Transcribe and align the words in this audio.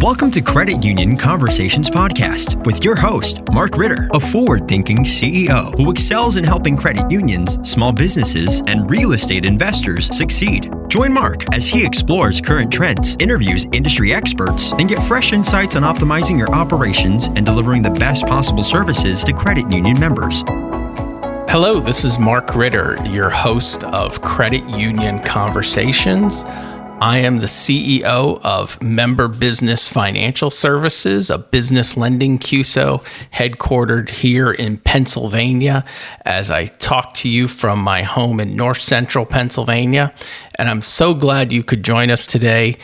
Welcome 0.00 0.30
to 0.30 0.40
Credit 0.40 0.82
Union 0.82 1.14
Conversations 1.14 1.90
Podcast 1.90 2.64
with 2.64 2.82
your 2.82 2.96
host, 2.96 3.46
Mark 3.52 3.76
Ritter, 3.76 4.08
a 4.14 4.18
forward 4.18 4.66
thinking 4.66 5.04
CEO 5.04 5.76
who 5.76 5.90
excels 5.90 6.38
in 6.38 6.44
helping 6.44 6.74
credit 6.74 7.10
unions, 7.10 7.58
small 7.70 7.92
businesses, 7.92 8.62
and 8.66 8.88
real 8.88 9.12
estate 9.12 9.44
investors 9.44 10.06
succeed. 10.16 10.72
Join 10.88 11.12
Mark 11.12 11.54
as 11.54 11.66
he 11.66 11.84
explores 11.84 12.40
current 12.40 12.72
trends, 12.72 13.14
interviews 13.20 13.66
industry 13.72 14.14
experts, 14.14 14.72
and 14.72 14.88
get 14.88 15.02
fresh 15.02 15.34
insights 15.34 15.76
on 15.76 15.82
optimizing 15.82 16.38
your 16.38 16.50
operations 16.54 17.26
and 17.26 17.44
delivering 17.44 17.82
the 17.82 17.90
best 17.90 18.26
possible 18.26 18.62
services 18.62 19.22
to 19.24 19.34
credit 19.34 19.70
union 19.70 20.00
members. 20.00 20.42
Hello, 21.50 21.78
this 21.78 22.04
is 22.04 22.18
Mark 22.18 22.54
Ritter, 22.54 22.96
your 23.04 23.28
host 23.28 23.84
of 23.84 24.22
Credit 24.22 24.66
Union 24.66 25.18
Conversations. 25.24 26.46
I 27.02 27.20
am 27.20 27.38
the 27.38 27.46
CEO 27.46 28.38
of 28.42 28.82
Member 28.82 29.26
Business 29.26 29.88
Financial 29.88 30.50
Services, 30.50 31.30
a 31.30 31.38
business 31.38 31.96
lending 31.96 32.38
CUSO 32.38 33.02
headquartered 33.32 34.10
here 34.10 34.52
in 34.52 34.76
Pennsylvania, 34.76 35.86
as 36.26 36.50
I 36.50 36.66
talk 36.66 37.14
to 37.14 37.28
you 37.30 37.48
from 37.48 37.78
my 37.80 38.02
home 38.02 38.38
in 38.38 38.54
north 38.54 38.82
central 38.82 39.24
Pennsylvania. 39.24 40.12
And 40.58 40.68
I'm 40.68 40.82
so 40.82 41.14
glad 41.14 41.54
you 41.54 41.64
could 41.64 41.82
join 41.82 42.10
us 42.10 42.26
today. 42.26 42.76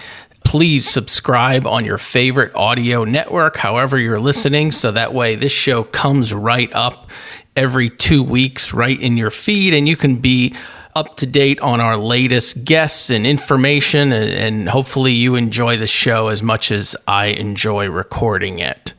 Please 0.46 0.88
subscribe 0.88 1.66
on 1.66 1.84
your 1.84 1.98
favorite 1.98 2.55
audio 2.55 3.05
network, 3.05 3.58
however 3.58 3.98
you're 3.98 4.19
listening, 4.19 4.72
so 4.72 4.92
that 4.92 5.12
way 5.12 5.34
this 5.34 5.52
show 5.52 5.84
comes 5.84 6.33
right 6.33 6.72
up 6.72 7.10
every 7.55 7.91
two 7.91 8.22
weeks, 8.22 8.72
right 8.72 8.98
in 8.98 9.19
your 9.19 9.30
feed, 9.30 9.74
and 9.74 9.86
you 9.86 9.96
can 9.96 10.16
be 10.16 10.55
up 10.96 11.14
to 11.18 11.27
date 11.27 11.60
on 11.60 11.78
our 11.78 11.98
latest 11.98 12.64
guests 12.64 13.10
and 13.10 13.27
information, 13.27 14.12
and, 14.14 14.66
hopefully 14.70 15.12
you 15.12 15.34
enjoy 15.34 15.77
the 15.77 15.86
show 15.86 16.28
as 16.28 16.42
much 16.42 16.72
as 16.72 16.96
I 17.06 17.27
enjoy 17.27 17.91
recording 17.91 18.61
it. 18.61 18.94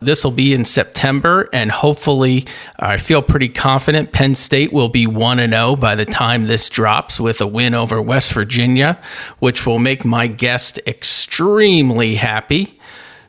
This 0.00 0.24
will 0.24 0.30
be 0.30 0.54
in 0.54 0.64
September, 0.64 1.48
and 1.52 1.70
hopefully, 1.70 2.46
I 2.78 2.96
feel 2.96 3.20
pretty 3.20 3.50
confident 3.50 4.12
Penn 4.12 4.34
State 4.34 4.72
will 4.72 4.88
be 4.88 5.06
1 5.06 5.36
0 5.36 5.76
by 5.76 5.94
the 5.94 6.06
time 6.06 6.46
this 6.46 6.70
drops 6.70 7.20
with 7.20 7.40
a 7.42 7.46
win 7.46 7.74
over 7.74 8.00
West 8.00 8.32
Virginia, 8.32 8.98
which 9.38 9.66
will 9.66 9.78
make 9.78 10.06
my 10.06 10.26
guest 10.26 10.80
extremely 10.86 12.14
happy. 12.14 12.80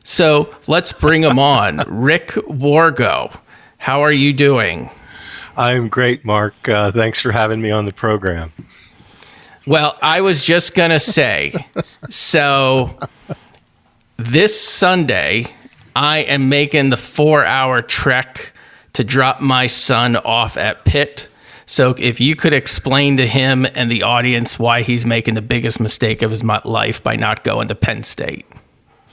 So 0.02 0.54
let's 0.66 0.94
bring 0.94 1.22
him 1.22 1.38
on. 1.38 1.82
Rick 1.86 2.28
Wargo, 2.48 3.38
how 3.76 4.00
are 4.00 4.12
you 4.12 4.32
doing? 4.32 4.90
I'm 5.58 5.88
great, 5.88 6.24
Mark. 6.24 6.68
Uh, 6.68 6.92
thanks 6.92 7.20
for 7.20 7.32
having 7.32 7.60
me 7.60 7.72
on 7.72 7.84
the 7.84 7.92
program. 7.92 8.52
Well, 9.66 9.98
I 10.00 10.20
was 10.20 10.44
just 10.44 10.76
going 10.76 10.90
to 10.90 11.00
say 11.00 11.52
so 12.08 12.96
this 14.16 14.58
Sunday, 14.58 15.46
I 15.96 16.18
am 16.18 16.48
making 16.48 16.90
the 16.90 16.96
four 16.96 17.44
hour 17.44 17.82
trek 17.82 18.52
to 18.92 19.02
drop 19.02 19.40
my 19.40 19.66
son 19.66 20.14
off 20.14 20.56
at 20.56 20.84
Pitt. 20.84 21.26
So, 21.66 21.96
if 21.98 22.20
you 22.20 22.36
could 22.36 22.54
explain 22.54 23.16
to 23.16 23.26
him 23.26 23.66
and 23.74 23.90
the 23.90 24.04
audience 24.04 24.60
why 24.60 24.82
he's 24.82 25.04
making 25.04 25.34
the 25.34 25.42
biggest 25.42 25.80
mistake 25.80 26.22
of 26.22 26.30
his 26.30 26.44
life 26.44 27.02
by 27.02 27.16
not 27.16 27.42
going 27.42 27.66
to 27.66 27.74
Penn 27.74 28.04
State. 28.04 28.46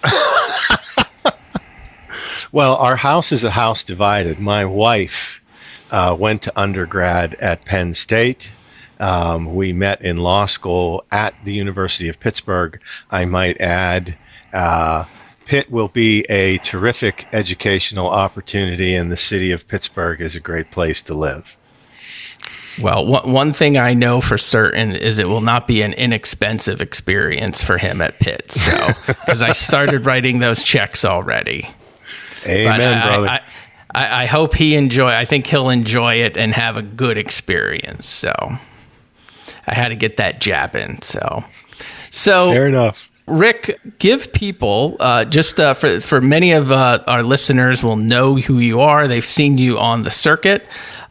well, 2.51 2.75
our 2.75 2.95
house 2.95 3.31
is 3.31 3.43
a 3.43 3.51
house 3.51 3.83
divided. 3.83 4.39
My 4.39 4.63
wife 4.63 5.41
uh, 5.95 6.13
went 6.13 6.41
to 6.41 6.59
undergrad 6.59 7.35
at 7.35 7.63
Penn 7.63 7.93
State. 7.93 8.51
Um, 8.99 9.55
we 9.55 9.71
met 9.71 10.01
in 10.01 10.17
law 10.17 10.45
school 10.45 11.05
at 11.09 11.33
the 11.45 11.53
University 11.53 12.09
of 12.09 12.19
Pittsburgh. 12.19 12.81
I 13.09 13.23
might 13.23 13.61
add, 13.61 14.17
uh, 14.51 15.05
Pitt 15.45 15.71
will 15.71 15.87
be 15.87 16.25
a 16.27 16.57
terrific 16.57 17.25
educational 17.31 18.07
opportunity, 18.07 18.93
and 18.93 19.09
the 19.09 19.15
city 19.15 19.53
of 19.53 19.69
Pittsburgh 19.69 20.19
is 20.19 20.35
a 20.35 20.41
great 20.41 20.69
place 20.69 21.01
to 21.03 21.13
live. 21.13 21.55
Well, 22.81 23.23
one 23.23 23.53
thing 23.53 23.77
I 23.77 23.93
know 23.93 24.19
for 24.19 24.37
certain 24.37 24.97
is 24.97 25.17
it 25.17 25.29
will 25.29 25.39
not 25.39 25.65
be 25.65 25.81
an 25.81 25.93
inexpensive 25.93 26.81
experience 26.81 27.63
for 27.63 27.77
him 27.77 28.01
at 28.01 28.19
Pitt. 28.19 28.51
So, 28.51 28.87
because 29.07 29.41
I 29.41 29.53
started 29.53 30.05
writing 30.05 30.39
those 30.39 30.61
checks 30.61 31.05
already. 31.05 31.69
Amen, 32.45 32.97
I, 32.97 33.07
brother. 33.07 33.29
I, 33.29 33.35
I, 33.35 33.41
I 33.95 34.25
hope 34.25 34.55
he 34.55 34.75
enjoy. 34.75 35.09
I 35.09 35.25
think 35.25 35.47
he'll 35.47 35.69
enjoy 35.69 36.15
it 36.15 36.37
and 36.37 36.53
have 36.53 36.77
a 36.77 36.81
good 36.81 37.17
experience. 37.17 38.07
So 38.07 38.33
I 39.67 39.73
had 39.73 39.89
to 39.89 39.95
get 39.95 40.17
that 40.17 40.41
jab 40.41 40.75
in. 40.75 41.01
So 41.01 41.43
so 42.11 42.51
fair 42.51 42.67
enough. 42.67 43.09
Rick, 43.27 43.79
give 43.97 44.33
people 44.33 44.97
uh, 44.99 45.25
just 45.25 45.59
uh, 45.59 45.73
for 45.73 45.99
for 45.99 46.21
many 46.21 46.51
of 46.51 46.71
uh, 46.71 47.03
our 47.07 47.23
listeners 47.23 47.83
will 47.83 47.95
know 47.95 48.35
who 48.35 48.59
you 48.59 48.81
are. 48.81 49.07
They've 49.07 49.25
seen 49.25 49.57
you 49.57 49.79
on 49.79 50.03
the 50.03 50.11
circuit, 50.11 50.65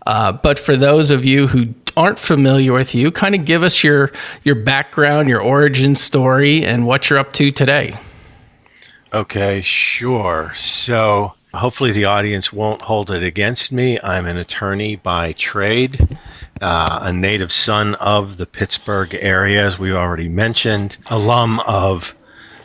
uh, 0.06 0.32
but 0.32 0.58
for 0.58 0.76
those 0.76 1.10
of 1.10 1.24
you 1.24 1.48
who 1.48 1.74
aren't 1.96 2.20
familiar 2.20 2.72
with 2.72 2.94
you, 2.94 3.10
kind 3.10 3.34
of 3.34 3.44
give 3.44 3.62
us 3.64 3.82
your 3.82 4.12
your 4.44 4.54
background, 4.54 5.28
your 5.28 5.40
origin 5.40 5.96
story, 5.96 6.64
and 6.64 6.86
what 6.86 7.10
you're 7.10 7.18
up 7.18 7.32
to 7.34 7.50
today. 7.50 7.96
Okay, 9.12 9.62
sure. 9.62 10.52
So 10.56 11.34
hopefully 11.54 11.92
the 11.92 12.06
audience 12.06 12.52
won't 12.52 12.82
hold 12.82 13.10
it 13.10 13.22
against 13.22 13.72
me. 13.72 13.98
I'm 14.02 14.26
an 14.26 14.36
attorney 14.36 14.96
by 14.96 15.32
trade, 15.32 16.18
uh, 16.60 16.98
a 17.02 17.12
native 17.12 17.52
son 17.52 17.94
of 17.94 18.36
the 18.36 18.46
Pittsburgh 18.46 19.14
area, 19.14 19.66
as 19.66 19.78
we 19.78 19.92
already 19.92 20.28
mentioned, 20.28 20.96
alum 21.06 21.60
of 21.60 22.14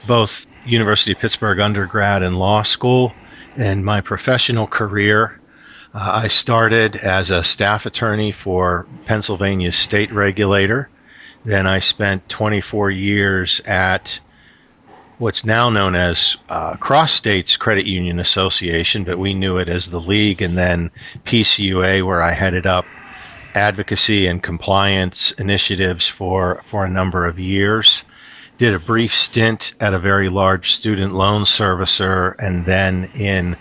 both 0.07 0.45
University 0.65 1.11
of 1.11 1.19
Pittsburgh 1.19 1.59
undergrad 1.59 2.23
and 2.23 2.37
law 2.37 2.63
school. 2.63 3.13
In 3.57 3.83
my 3.83 4.01
professional 4.01 4.67
career, 4.67 5.39
uh, 5.93 6.21
I 6.23 6.27
started 6.27 6.95
as 6.95 7.31
a 7.31 7.43
staff 7.43 7.85
attorney 7.85 8.31
for 8.31 8.85
Pennsylvania's 9.05 9.75
state 9.75 10.11
regulator. 10.11 10.89
Then 11.45 11.65
I 11.65 11.79
spent 11.79 12.29
24 12.29 12.91
years 12.91 13.61
at 13.65 14.19
what's 15.19 15.43
now 15.43 15.69
known 15.69 15.95
as 15.95 16.37
uh, 16.47 16.75
Cross 16.77 17.13
States 17.13 17.57
Credit 17.57 17.85
Union 17.85 18.19
Association, 18.19 19.03
but 19.03 19.19
we 19.19 19.33
knew 19.33 19.57
it 19.57 19.67
as 19.67 19.85
the 19.85 19.99
League, 19.99 20.41
and 20.41 20.57
then 20.57 20.91
PCUA, 21.25 22.03
where 22.05 22.21
I 22.21 22.31
headed 22.31 22.65
up 22.65 22.85
advocacy 23.53 24.27
and 24.27 24.41
compliance 24.41 25.31
initiatives 25.31 26.07
for, 26.07 26.61
for 26.65 26.85
a 26.85 26.89
number 26.89 27.25
of 27.25 27.37
years. 27.37 28.03
Did 28.57 28.73
a 28.73 28.79
brief 28.79 29.13
stint 29.13 29.73
at 29.79 29.93
a 29.93 29.99
very 29.99 30.29
large 30.29 30.71
student 30.71 31.13
loan 31.13 31.43
servicer, 31.43 32.35
and 32.39 32.65
then 32.65 33.11
in 33.13 33.57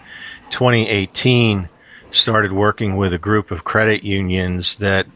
2018 0.50 1.68
started 2.10 2.52
working 2.52 2.96
with 2.96 3.12
a 3.12 3.18
group 3.18 3.50
of 3.50 3.64
credit 3.64 4.04
unions 4.04 4.76
that 4.76 5.06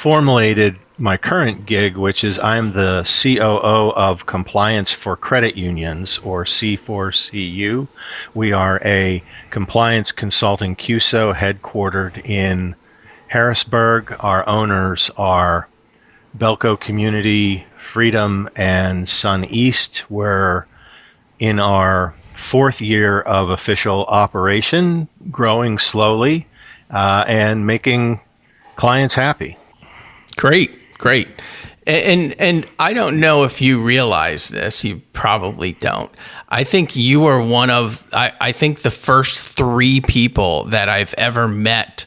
formulated 0.00 0.78
my 0.96 1.18
current 1.18 1.66
gig, 1.66 1.94
which 1.94 2.24
is 2.24 2.38
I'm 2.38 2.72
the 2.72 3.02
COO 3.04 3.92
of 3.94 4.24
Compliance 4.24 4.90
for 4.90 5.14
Credit 5.14 5.58
Unions, 5.58 6.16
or 6.16 6.46
C4CU. 6.46 7.86
We 8.32 8.52
are 8.54 8.80
a 8.82 9.22
compliance 9.50 10.12
consulting 10.12 10.74
CUSO 10.74 11.34
headquartered 11.34 12.24
in 12.24 12.76
Harrisburg. 13.26 14.16
Our 14.20 14.48
owners 14.48 15.10
are 15.18 15.68
Belco 16.34 16.80
Community, 16.80 17.66
Freedom, 17.76 18.48
and 18.56 19.06
Sun 19.06 19.44
East. 19.50 20.10
We're 20.10 20.64
in 21.38 21.60
our 21.60 22.14
fourth 22.32 22.80
year 22.80 23.20
of 23.20 23.50
official 23.50 24.06
operation, 24.06 25.08
growing 25.30 25.78
slowly 25.78 26.46
uh, 26.88 27.26
and 27.28 27.66
making 27.66 28.20
clients 28.76 29.14
happy. 29.14 29.58
Great. 30.40 30.96
Great. 30.96 31.28
And 31.86 32.34
and 32.40 32.66
I 32.78 32.94
don't 32.94 33.20
know 33.20 33.44
if 33.44 33.60
you 33.60 33.82
realize 33.82 34.48
this. 34.48 34.82
You 34.84 35.02
probably 35.12 35.72
don't. 35.72 36.10
I 36.48 36.64
think 36.64 36.96
you 36.96 37.26
are 37.26 37.42
one 37.42 37.68
of 37.68 38.08
I, 38.10 38.32
I 38.40 38.52
think 38.52 38.80
the 38.80 38.90
first 38.90 39.54
three 39.54 40.00
people 40.00 40.64
that 40.64 40.88
I've 40.88 41.12
ever 41.18 41.46
met 41.46 42.06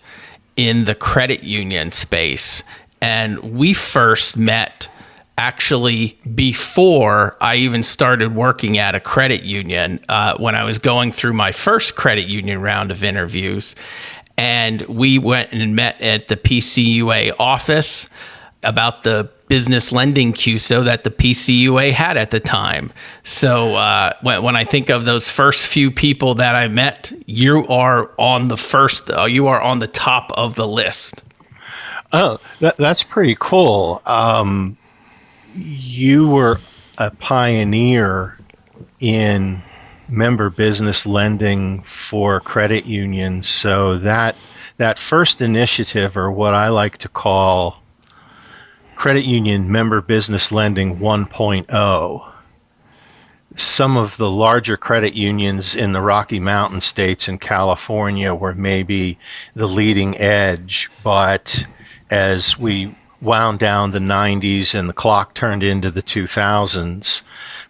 in 0.55 0.85
the 0.85 0.95
credit 0.95 1.43
union 1.43 1.91
space. 1.91 2.63
And 3.01 3.37
we 3.55 3.73
first 3.73 4.35
met 4.35 4.89
actually 5.37 6.17
before 6.33 7.37
I 7.39 7.57
even 7.57 7.83
started 7.83 8.33
working 8.33 8.79
at 8.79 8.95
a 8.95 8.99
credit 8.99 9.43
union 9.43 9.99
uh, 10.09 10.37
when 10.37 10.55
I 10.55 10.63
was 10.63 10.79
going 10.79 11.11
through 11.11 11.33
my 11.33 11.51
first 11.51 11.95
credit 11.95 12.27
union 12.27 12.61
round 12.61 12.89
of 12.89 13.03
interviews. 13.03 13.75
And 14.37 14.81
we 14.83 15.19
went 15.19 15.51
and 15.51 15.75
met 15.75 16.01
at 16.01 16.27
the 16.27 16.35
PCUA 16.35 17.33
office 17.39 18.09
about 18.63 19.03
the 19.03 19.29
business 19.47 19.91
lending 19.91 20.33
CUSO 20.33 20.85
that 20.85 21.03
the 21.03 21.11
PCUA 21.11 21.91
had 21.91 22.17
at 22.17 22.31
the 22.31 22.39
time. 22.39 22.91
So 23.23 23.75
uh, 23.75 24.13
when, 24.21 24.41
when, 24.41 24.55
I 24.55 24.63
think 24.63 24.89
of 24.89 25.05
those 25.05 25.29
first 25.29 25.67
few 25.67 25.91
people 25.91 26.35
that 26.35 26.55
I 26.55 26.67
met, 26.69 27.11
you 27.27 27.67
are 27.67 28.09
on 28.17 28.47
the 28.47 28.57
first, 28.57 29.11
uh, 29.11 29.25
you 29.25 29.47
are 29.47 29.61
on 29.61 29.79
the 29.79 29.87
top 29.87 30.31
of 30.31 30.55
the 30.55 30.67
list. 30.67 31.23
Oh, 32.13 32.39
that, 32.61 32.77
that's 32.77 33.03
pretty 33.03 33.35
cool. 33.39 34.01
Um, 34.05 34.77
you 35.55 36.27
were 36.27 36.59
a 36.97 37.11
pioneer 37.11 38.37
in 38.99 39.61
member 40.09 40.49
business 40.49 41.05
lending 41.05 41.81
for 41.81 42.39
credit 42.39 42.85
unions. 42.85 43.47
So 43.47 43.97
that 43.99 44.35
that 44.77 44.99
first 44.99 45.41
initiative, 45.41 46.17
or 46.17 46.31
what 46.31 46.53
I 46.53 46.69
like 46.69 46.99
to 46.99 47.09
call 47.09 47.81
credit 48.95 49.25
union 49.25 49.71
member 49.71 50.01
business 50.01 50.51
lending 50.51 50.97
1.0, 50.97 52.31
some 53.55 53.97
of 53.97 54.17
the 54.17 54.29
larger 54.29 54.77
credit 54.77 55.13
unions 55.13 55.75
in 55.75 55.91
the 55.91 56.01
Rocky 56.01 56.39
Mountain 56.39 56.81
states 56.81 57.27
and 57.27 57.39
California 57.39 58.33
were 58.33 58.53
maybe 58.53 59.19
the 59.55 59.67
leading 59.67 60.17
edge, 60.17 60.89
but 61.03 61.65
as 62.09 62.57
we 62.57 62.95
wound 63.21 63.59
down 63.59 63.91
the 63.91 63.99
90s 63.99 64.73
and 64.77 64.89
the 64.89 64.93
clock 64.93 65.33
turned 65.33 65.63
into 65.63 65.91
the 65.91 66.03
2000s, 66.03 67.21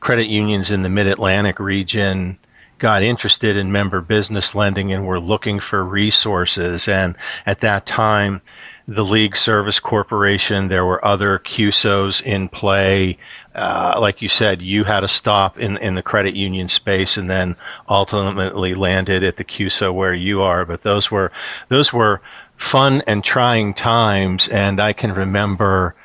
credit 0.03 0.27
unions 0.27 0.69
in 0.69 0.81
the 0.81 0.89
mid 0.89 1.07
Atlantic 1.07 1.61
region 1.61 2.37
got 2.77 3.03
interested 3.03 3.55
in 3.55 3.71
member 3.71 4.01
business 4.01 4.53
lending 4.53 4.91
and 4.91 5.07
were 5.07 5.19
looking 5.19 5.61
for 5.61 5.81
resources. 5.81 6.89
And 6.89 7.15
at 7.45 7.61
that 7.61 7.85
time, 7.85 8.41
the 8.85 9.05
League 9.05 9.37
Service 9.37 9.79
Corporation, 9.79 10.67
there 10.67 10.83
were 10.83 11.03
other 11.05 11.39
CUSOs 11.39 12.21
in 12.21 12.49
play. 12.49 13.17
Uh, 13.55 13.95
like 13.97 14.21
you 14.21 14.27
said, 14.27 14.61
you 14.61 14.83
had 14.83 15.05
a 15.05 15.07
stop 15.07 15.57
in, 15.57 15.77
in 15.77 15.95
the 15.95 16.03
credit 16.03 16.35
union 16.35 16.67
space 16.67 17.15
and 17.15 17.29
then 17.29 17.55
ultimately 17.87 18.75
landed 18.75 19.23
at 19.23 19.37
the 19.37 19.45
CUSO 19.45 19.93
where 19.93 20.13
you 20.13 20.41
are. 20.41 20.65
But 20.65 20.81
those 20.81 21.09
were 21.09 21.31
those 21.69 21.93
were 21.93 22.19
fun 22.57 23.03
and 23.07 23.23
trying 23.23 23.73
times, 23.73 24.49
and 24.49 24.81
I 24.81 24.91
can 24.91 25.13
remember 25.13 25.95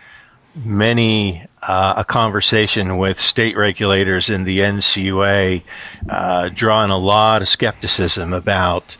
many 0.54 1.47
uh, 1.62 1.94
a 1.98 2.04
conversation 2.04 2.98
with 2.98 3.20
state 3.20 3.56
regulators 3.56 4.30
in 4.30 4.44
the 4.44 4.60
NCUA, 4.60 5.62
uh, 6.08 6.48
drawing 6.54 6.90
a 6.90 6.98
lot 6.98 7.42
of 7.42 7.48
skepticism 7.48 8.32
about 8.32 8.96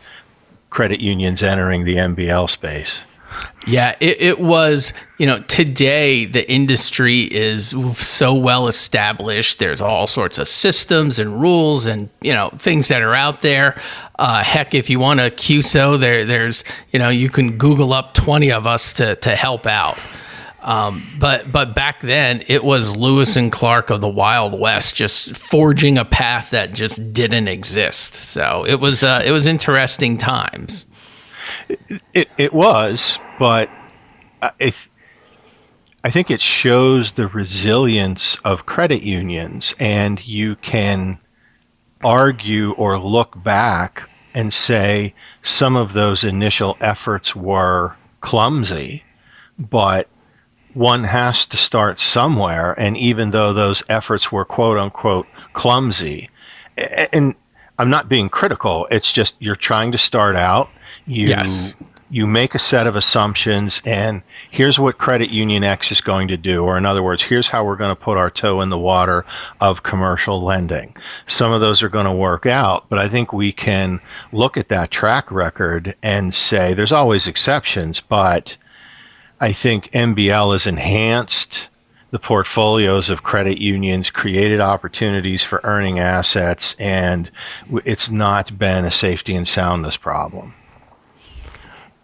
credit 0.69 0.99
unions 0.99 1.41
entering 1.41 1.83
the 1.83 1.95
MBL 1.95 2.49
space. 2.49 3.03
Yeah, 3.67 3.95
it, 3.99 4.21
it, 4.21 4.39
was, 4.39 4.93
you 5.19 5.27
know, 5.27 5.39
today 5.39 6.25
the 6.25 6.49
industry 6.49 7.21
is 7.21 7.69
so 7.95 8.33
well 8.33 8.67
established. 8.67 9.59
There's 9.59 9.81
all 9.81 10.07
sorts 10.07 10.39
of 10.39 10.47
systems 10.47 11.19
and 11.19 11.39
rules 11.39 11.85
and, 11.85 12.09
you 12.21 12.33
know, 12.33 12.49
things 12.57 12.87
that 12.87 13.03
are 13.03 13.13
out 13.13 13.41
there. 13.41 13.79
Uh, 14.17 14.43
heck, 14.43 14.73
if 14.73 14.89
you 14.89 14.99
want 14.99 15.19
a 15.19 15.29
CUSO, 15.29 15.99
there, 15.99 16.25
there's, 16.25 16.63
you 16.91 16.99
know, 16.99 17.09
you 17.09 17.29
can 17.29 17.57
Google 17.57 17.93
up 17.93 18.13
20 18.13 18.51
of 18.51 18.65
us 18.65 18.93
to, 18.93 19.15
to 19.17 19.35
help 19.35 19.67
out. 19.67 19.99
Um, 20.61 21.01
but 21.19 21.51
but 21.51 21.73
back 21.73 22.01
then 22.01 22.43
it 22.47 22.63
was 22.63 22.95
Lewis 22.95 23.37
and 23.37 23.51
Clark 23.51 23.89
of 23.89 24.01
the 24.01 24.09
Wild 24.09 24.59
West, 24.59 24.95
just 24.95 25.37
forging 25.37 25.97
a 25.97 26.05
path 26.05 26.51
that 26.51 26.73
just 26.73 27.13
didn't 27.13 27.47
exist. 27.47 28.15
So 28.15 28.65
it 28.67 28.79
was 28.79 29.03
uh, 29.03 29.23
it 29.25 29.31
was 29.31 29.47
interesting 29.47 30.17
times. 30.17 30.85
It, 32.13 32.29
it 32.37 32.53
was, 32.53 33.17
but 33.37 33.69
I, 34.41 34.73
I 36.03 36.09
think 36.09 36.31
it 36.31 36.41
shows 36.41 37.13
the 37.13 37.27
resilience 37.27 38.35
of 38.43 38.65
credit 38.65 39.01
unions, 39.01 39.75
and 39.79 40.25
you 40.25 40.55
can 40.55 41.19
argue 42.03 42.71
or 42.71 42.99
look 42.99 43.41
back 43.43 44.09
and 44.33 44.53
say 44.53 45.13
some 45.41 45.75
of 45.75 45.93
those 45.93 46.23
initial 46.23 46.77
efforts 46.81 47.35
were 47.35 47.95
clumsy, 48.21 49.03
but 49.57 50.07
one 50.79 51.03
has 51.03 51.47
to 51.47 51.57
start 51.57 51.99
somewhere. 51.99 52.73
And 52.77 52.95
even 52.95 53.31
though 53.31 53.51
those 53.51 53.83
efforts 53.89 54.31
were 54.31 54.45
quote 54.45 54.77
unquote 54.77 55.27
clumsy, 55.51 56.29
and 57.11 57.35
I'm 57.77 57.89
not 57.89 58.07
being 58.07 58.29
critical, 58.29 58.87
it's 58.89 59.11
just 59.11 59.35
you're 59.39 59.55
trying 59.55 59.91
to 59.91 59.97
start 59.97 60.37
out 60.37 60.69
you 61.05 61.27
yes. 61.27 61.75
you 62.09 62.27
make 62.27 62.55
a 62.55 62.59
set 62.59 62.87
of 62.87 62.95
assumptions 62.95 63.81
and 63.85 64.23
here's 64.51 64.79
what 64.79 64.97
credit 64.97 65.31
union 65.31 65.63
X 65.63 65.91
is 65.91 66.01
going 66.01 66.29
to 66.29 66.37
do 66.37 66.63
or 66.63 66.77
in 66.77 66.85
other 66.85 67.03
words, 67.03 67.23
here's 67.23 67.49
how 67.49 67.65
we're 67.65 67.75
going 67.75 67.93
to 67.93 68.01
put 68.01 68.17
our 68.17 68.29
toe 68.29 68.61
in 68.61 68.69
the 68.69 68.77
water 68.77 69.25
of 69.59 69.83
commercial 69.83 70.41
lending. 70.41 70.95
Some 71.27 71.51
of 71.51 71.59
those 71.59 71.83
are 71.83 71.89
going 71.89 72.05
to 72.05 72.15
work 72.15 72.45
out, 72.45 72.85
but 72.87 72.99
I 72.99 73.09
think 73.09 73.33
we 73.33 73.51
can 73.51 73.99
look 74.31 74.55
at 74.55 74.69
that 74.69 74.91
track 74.91 75.29
record 75.29 75.95
and 76.01 76.33
say 76.33 76.73
there's 76.73 76.93
always 76.93 77.27
exceptions, 77.27 77.99
but 77.99 78.55
I 79.39 79.53
think 79.53 79.91
MBL 79.91 80.53
has 80.53 80.67
enhanced 80.67 81.69
the 82.11 82.19
portfolios 82.19 83.09
of 83.09 83.23
credit 83.23 83.59
unions, 83.59 84.09
created 84.09 84.59
opportunities 84.59 85.43
for 85.43 85.61
earning 85.63 85.99
assets, 85.99 86.75
and 86.79 87.29
it's 87.85 88.09
not 88.09 88.57
been 88.57 88.83
a 88.83 88.91
safety 88.91 89.35
and 89.35 89.47
soundness 89.47 89.95
problem. 89.95 90.53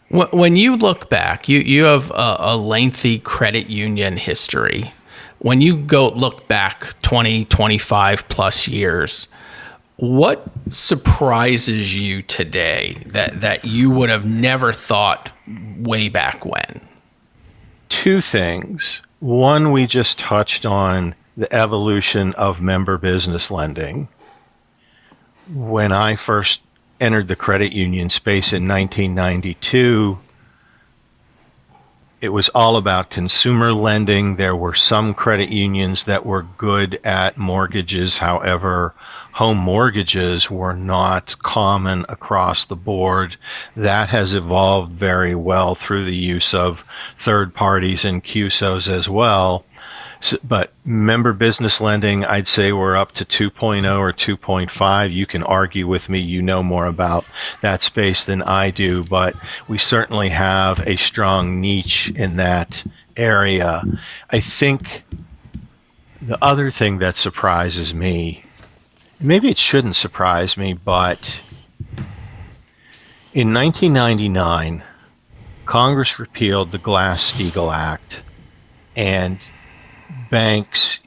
When 0.10 0.56
you 0.56 0.78
look 0.78 1.10
back, 1.10 1.50
you, 1.50 1.60
you 1.60 1.86
have 1.86 2.12
a, 2.12 2.38
a, 2.40 2.58
lengthy 2.58 3.18
credit 3.18 3.70
union 3.70 4.18
history. 4.18 4.94
When 5.40 5.62
you 5.62 5.76
go 5.76 6.10
look 6.10 6.48
back 6.48 6.94
20, 7.02 7.46
25 7.46 8.30
plus 8.30 8.68
years, 8.68 9.28
what 9.98 10.46
surprises 10.70 12.00
you 12.00 12.22
today 12.22 12.98
that, 13.08 13.42
that 13.42 13.66
you 13.66 13.90
would 13.90 14.10
have 14.10 14.26
never 14.26 14.72
thought 14.72 15.32
way 15.80 16.08
back 16.08 16.46
when? 16.46 16.82
Two 17.96 18.20
things. 18.20 19.02
One, 19.20 19.72
we 19.72 19.88
just 19.88 20.20
touched 20.20 20.66
on 20.66 21.16
the 21.38 21.52
evolution 21.52 22.34
of 22.34 22.62
member 22.62 22.98
business 22.98 23.50
lending. 23.50 24.10
When 25.52 25.94
I 25.94 26.16
first 26.16 26.62
entered 27.00 27.30
the 27.30 27.38
credit 27.38 27.72
union 27.72 28.10
space 28.10 28.52
in 28.52 28.68
1992, 28.68 30.20
it 32.20 32.30
was 32.30 32.50
all 32.50 32.76
about 32.76 33.10
consumer 33.10 33.72
lending. 33.72 34.36
There 34.36 34.56
were 34.56 34.76
some 34.76 35.14
credit 35.14 35.50
unions 35.50 36.04
that 36.04 36.26
were 36.26 36.44
good 36.44 37.00
at 37.06 37.38
mortgages. 37.38 38.18
However, 38.18 38.94
home 39.36 39.58
mortgages 39.58 40.50
were 40.50 40.72
not 40.72 41.36
common 41.40 42.06
across 42.08 42.64
the 42.64 42.76
board. 42.76 43.36
That 43.76 44.08
has 44.08 44.34
evolved 44.34 44.94
very 44.94 45.36
well 45.36 45.76
through 45.76 46.06
the 46.06 46.16
use 46.16 46.54
of 46.54 46.86
third 47.18 47.54
parties 47.54 48.06
and 48.06 48.24
CUSOs 48.24 48.88
as 48.88 49.10
well. 49.10 49.66
So, 50.22 50.38
but 50.42 50.72
member 50.86 51.34
business 51.34 51.82
lending, 51.82 52.24
I'd 52.24 52.48
say 52.48 52.72
we're 52.72 52.96
up 52.96 53.12
to 53.16 53.26
2.0 53.26 54.00
or 54.00 54.14
2.5. 54.14 55.12
You 55.12 55.26
can 55.26 55.44
argue 55.44 55.86
with 55.86 56.08
me, 56.08 56.20
you 56.20 56.42
know 56.42 56.64
more 56.64 56.86
about 56.86 57.26
that 57.60 57.82
space 57.82 58.24
than 58.24 58.42
I 58.42 58.72
do, 58.72 59.04
but 59.04 59.36
we 59.68 59.78
certainly 59.78 60.30
have 60.30 60.88
a 60.88 60.96
strong 60.96 61.60
niche 61.60 62.10
in 62.16 62.38
that 62.38 62.86
area. 63.18 63.84
I 64.30 64.40
think 64.40 65.04
the 66.22 66.38
other 66.42 66.72
thing 66.72 67.00
that 67.00 67.18
surprises 67.18 67.94
me, 67.94 68.45
maybe 69.26 69.50
it 69.50 69.58
shouldn't 69.58 69.96
surprise 69.96 70.56
me, 70.56 70.74
but 70.74 71.42
in 73.34 73.54
1999, 73.54 74.84
Congress 75.66 76.20
repealed 76.20 76.72
the 76.72 76.78
Glass 76.78 77.34
Steagall 77.34 77.76
Act, 77.76 78.24
and 78.96 79.40
banks, 80.30 81.00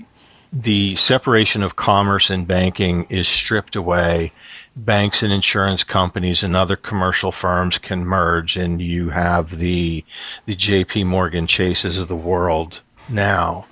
the 0.53 0.97
separation 0.97 1.63
of 1.63 1.77
commerce 1.77 2.31
and 2.31 2.47
banking 2.47 3.07
is 3.09 3.29
stripped 3.29 3.77
away. 3.77 4.33
Banks 4.77 5.23
and 5.23 5.33
insurance 5.33 5.85
companies 5.85 6.43
and 6.43 6.55
other 6.55 6.77
commercial 6.77 7.33
firms 7.33 7.79
can 7.79 8.05
merge, 8.05 8.57
and 8.57 8.81
you 8.81 9.11
have 9.11 9.57
the 9.57 10.05
the 10.47 10.55
J.P. 10.55 11.05
Morgan 11.05 11.47
Chases 11.47 11.99
of 11.99 12.09
the 12.09 12.17
world 12.17 12.81
now. 13.09 13.65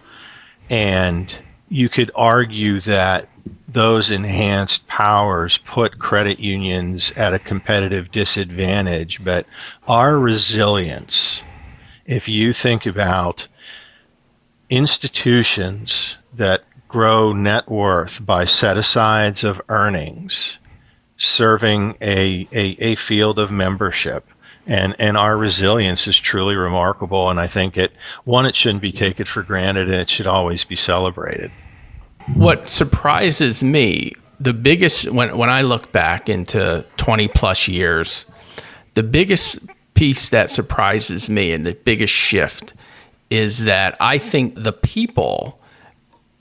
And 0.68 1.36
you 1.68 1.88
could 1.88 2.10
argue 2.16 2.80
that 2.80 3.28
those 3.66 4.10
enhanced 4.10 4.86
powers 4.86 5.58
put 5.58 5.98
credit 5.98 6.40
unions 6.40 7.12
at 7.12 7.34
a 7.34 7.38
competitive 7.38 8.10
disadvantage, 8.10 9.22
but 9.22 9.46
our 9.86 10.18
resilience, 10.18 11.42
if 12.04 12.28
you 12.28 12.52
think 12.52 12.86
about 12.86 13.48
institutions 14.70 16.16
that 16.34 16.64
grow 16.88 17.32
net 17.32 17.68
worth 17.68 18.24
by 18.24 18.44
set 18.44 18.76
asides 18.76 19.44
of 19.44 19.60
earnings 19.68 20.58
serving 21.18 21.96
a, 22.00 22.46
a, 22.52 22.76
a 22.80 22.94
field 22.94 23.38
of 23.38 23.50
membership 23.50 24.28
and 24.66 24.96
and 24.98 25.16
our 25.16 25.36
resilience 25.36 26.06
is 26.08 26.18
truly 26.18 26.56
remarkable 26.56 27.30
and 27.30 27.38
I 27.38 27.46
think 27.46 27.76
it 27.76 27.92
one 28.24 28.46
it 28.46 28.54
shouldn't 28.54 28.82
be 28.82 28.92
taken 28.92 29.24
for 29.24 29.42
granted 29.42 29.88
and 29.88 30.00
it 30.00 30.10
should 30.10 30.26
always 30.26 30.64
be 30.64 30.76
celebrated. 30.76 31.50
What 32.34 32.68
surprises 32.68 33.62
me 33.62 34.12
the 34.38 34.52
biggest 34.52 35.10
when 35.10 35.36
when 35.36 35.48
I 35.50 35.62
look 35.62 35.92
back 35.92 36.28
into 36.28 36.84
20 36.98 37.28
plus 37.28 37.68
years 37.68 38.26
the 38.94 39.02
biggest 39.02 39.58
piece 39.94 40.28
that 40.30 40.50
surprises 40.50 41.30
me 41.30 41.52
and 41.52 41.64
the 41.64 41.74
biggest 41.74 42.12
shift 42.12 42.74
is 43.30 43.64
that 43.64 43.96
I 44.00 44.18
think 44.18 44.54
the 44.62 44.72
people 44.72 45.60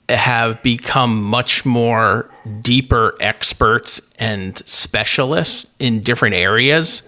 have 0.08 0.62
become 0.62 1.22
much 1.22 1.64
more 1.64 2.30
deeper 2.60 3.14
experts 3.20 4.00
and 4.18 4.62
specialists 4.68 5.66
in 5.78 6.00
different 6.00 6.34
areas 6.34 7.02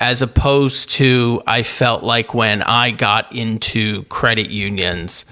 as 0.00 0.22
opposed 0.22 0.90
to 0.90 1.42
I 1.46 1.62
felt 1.62 2.02
like 2.02 2.34
when 2.34 2.62
I 2.62 2.90
got 2.90 3.32
into 3.32 4.04
credit 4.04 4.50
unions 4.50 5.26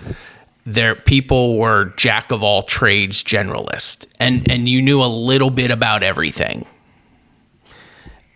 there 0.66 0.94
people 0.94 1.56
were 1.56 1.86
jack 1.96 2.30
of 2.30 2.42
all 2.42 2.62
trades 2.62 3.22
generalist 3.22 4.06
and 4.20 4.50
and 4.50 4.68
you 4.68 4.82
knew 4.82 5.00
a 5.02 5.06
little 5.06 5.50
bit 5.50 5.70
about 5.70 6.02
everything 6.02 6.66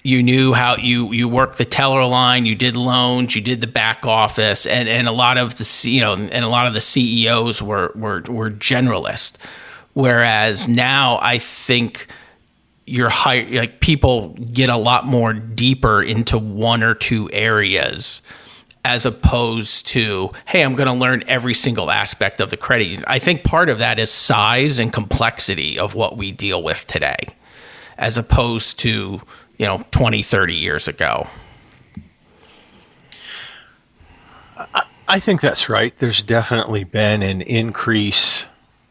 you 0.02 0.22
knew 0.22 0.52
how 0.52 0.76
you 0.76 1.12
you 1.12 1.28
worked 1.28 1.58
the 1.58 1.64
teller 1.64 2.04
line, 2.06 2.46
you 2.46 2.54
did 2.54 2.76
loans, 2.76 3.36
you 3.36 3.42
did 3.42 3.60
the 3.60 3.66
back 3.66 4.06
office, 4.06 4.66
and 4.66 4.88
and 4.88 5.06
a 5.06 5.12
lot 5.12 5.36
of 5.36 5.58
the 5.58 5.90
you 5.90 6.00
know 6.00 6.14
and 6.14 6.44
a 6.44 6.48
lot 6.48 6.66
of 6.66 6.74
the 6.74 6.80
CEOs 6.80 7.62
were 7.62 7.92
were 7.94 8.22
were 8.28 8.50
generalist. 8.50 9.34
Whereas 9.92 10.68
now 10.68 11.18
I 11.20 11.38
think 11.38 12.06
you're 12.86 13.10
high, 13.10 13.42
like 13.50 13.80
people 13.80 14.30
get 14.52 14.70
a 14.70 14.76
lot 14.76 15.06
more 15.06 15.32
deeper 15.34 16.02
into 16.02 16.38
one 16.38 16.82
or 16.82 16.94
two 16.94 17.30
areas 17.32 18.22
as 18.84 19.06
opposed 19.06 19.86
to 19.86 20.30
hey 20.46 20.62
i'm 20.62 20.74
going 20.74 20.88
to 20.88 20.94
learn 20.94 21.22
every 21.26 21.54
single 21.54 21.90
aspect 21.90 22.40
of 22.40 22.50
the 22.50 22.56
credit 22.56 22.84
union 22.84 23.04
i 23.06 23.18
think 23.18 23.44
part 23.44 23.68
of 23.68 23.78
that 23.78 23.98
is 23.98 24.10
size 24.10 24.78
and 24.78 24.92
complexity 24.92 25.78
of 25.78 25.94
what 25.94 26.16
we 26.16 26.32
deal 26.32 26.62
with 26.62 26.86
today 26.86 27.18
as 27.98 28.16
opposed 28.16 28.78
to 28.78 29.20
you 29.58 29.66
know 29.66 29.84
20 29.90 30.22
30 30.22 30.54
years 30.54 30.88
ago 30.88 31.26
I 35.10 35.18
think 35.18 35.40
that's 35.40 35.68
right. 35.68 35.92
There's 35.98 36.22
definitely 36.22 36.84
been 36.84 37.22
an 37.22 37.40
increase 37.40 38.44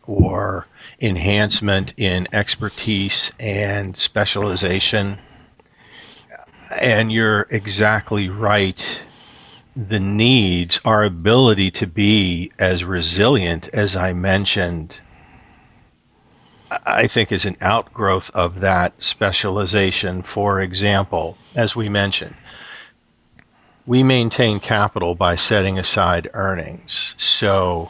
or 0.03 0.67
enhancement 0.99 1.93
in 1.95 2.27
expertise 2.33 3.31
and 3.39 3.95
specialization. 3.95 5.17
And 6.77 7.09
you're 7.09 7.47
exactly 7.49 8.27
right. 8.27 9.01
The 9.87 9.99
needs, 9.99 10.81
our 10.83 11.05
ability 11.05 11.71
to 11.71 11.87
be 11.87 12.51
as 12.59 12.83
resilient 12.83 13.69
as 13.69 13.95
I 13.95 14.11
mentioned 14.11 14.99
I 16.85 17.07
think 17.07 17.31
is 17.31 17.45
an 17.45 17.57
outgrowth 17.61 18.29
of 18.31 18.59
that 18.59 19.01
specialization. 19.01 20.21
For 20.21 20.59
example, 20.59 21.37
as 21.55 21.75
we 21.75 21.89
mentioned, 21.89 22.35
we 23.87 24.03
maintain 24.03 24.59
capital 24.59 25.15
by 25.15 25.35
setting 25.35 25.79
aside 25.79 26.29
earnings. 26.33 27.15
So 27.17 27.89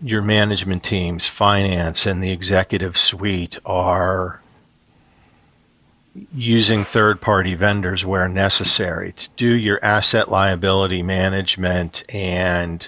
your 0.00 0.22
management 0.22 0.84
teams, 0.84 1.26
finance, 1.26 2.06
and 2.06 2.22
the 2.22 2.30
executive 2.30 2.96
suite 2.96 3.58
are 3.64 4.40
using 6.34 6.84
third 6.84 7.20
party 7.20 7.54
vendors 7.54 8.04
where 8.04 8.28
necessary 8.28 9.12
to 9.12 9.28
do 9.36 9.48
your 9.48 9.78
asset 9.84 10.28
liability 10.28 11.02
management 11.02 12.04
and 12.08 12.86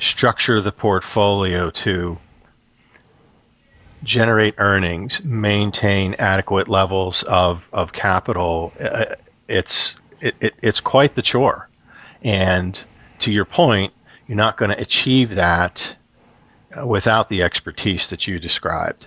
structure 0.00 0.60
the 0.60 0.72
portfolio 0.72 1.70
to 1.70 2.18
generate 4.02 4.54
earnings, 4.58 5.24
maintain 5.24 6.14
adequate 6.18 6.68
levels 6.68 7.22
of, 7.22 7.68
of 7.72 7.92
capital, 7.92 8.72
uh, 8.78 9.06
it's 9.48 9.94
it, 10.20 10.34
it, 10.40 10.54
it's 10.62 10.80
quite 10.80 11.14
the 11.14 11.22
chore. 11.22 11.68
And 12.22 12.78
to 13.20 13.32
your 13.32 13.44
point, 13.44 13.92
you're 14.26 14.36
not 14.36 14.56
going 14.56 14.70
to 14.70 14.80
achieve 14.80 15.34
that 15.36 15.96
without 16.86 17.28
the 17.28 17.42
expertise 17.42 18.08
that 18.08 18.26
you 18.26 18.38
described. 18.38 19.06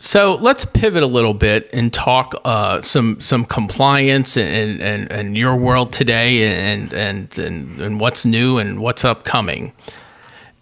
So 0.00 0.36
let's 0.36 0.64
pivot 0.64 1.02
a 1.02 1.06
little 1.06 1.34
bit 1.34 1.68
and 1.74 1.92
talk 1.92 2.34
uh, 2.46 2.80
some 2.80 3.20
some 3.20 3.44
compliance 3.44 4.38
and, 4.38 4.80
and, 4.80 5.12
and 5.12 5.36
your 5.36 5.54
world 5.54 5.92
today 5.92 6.72
and, 6.72 6.90
and 6.94 7.38
and 7.38 7.78
and 7.78 8.00
what's 8.00 8.24
new 8.24 8.56
and 8.56 8.80
what's 8.80 9.04
upcoming. 9.04 9.74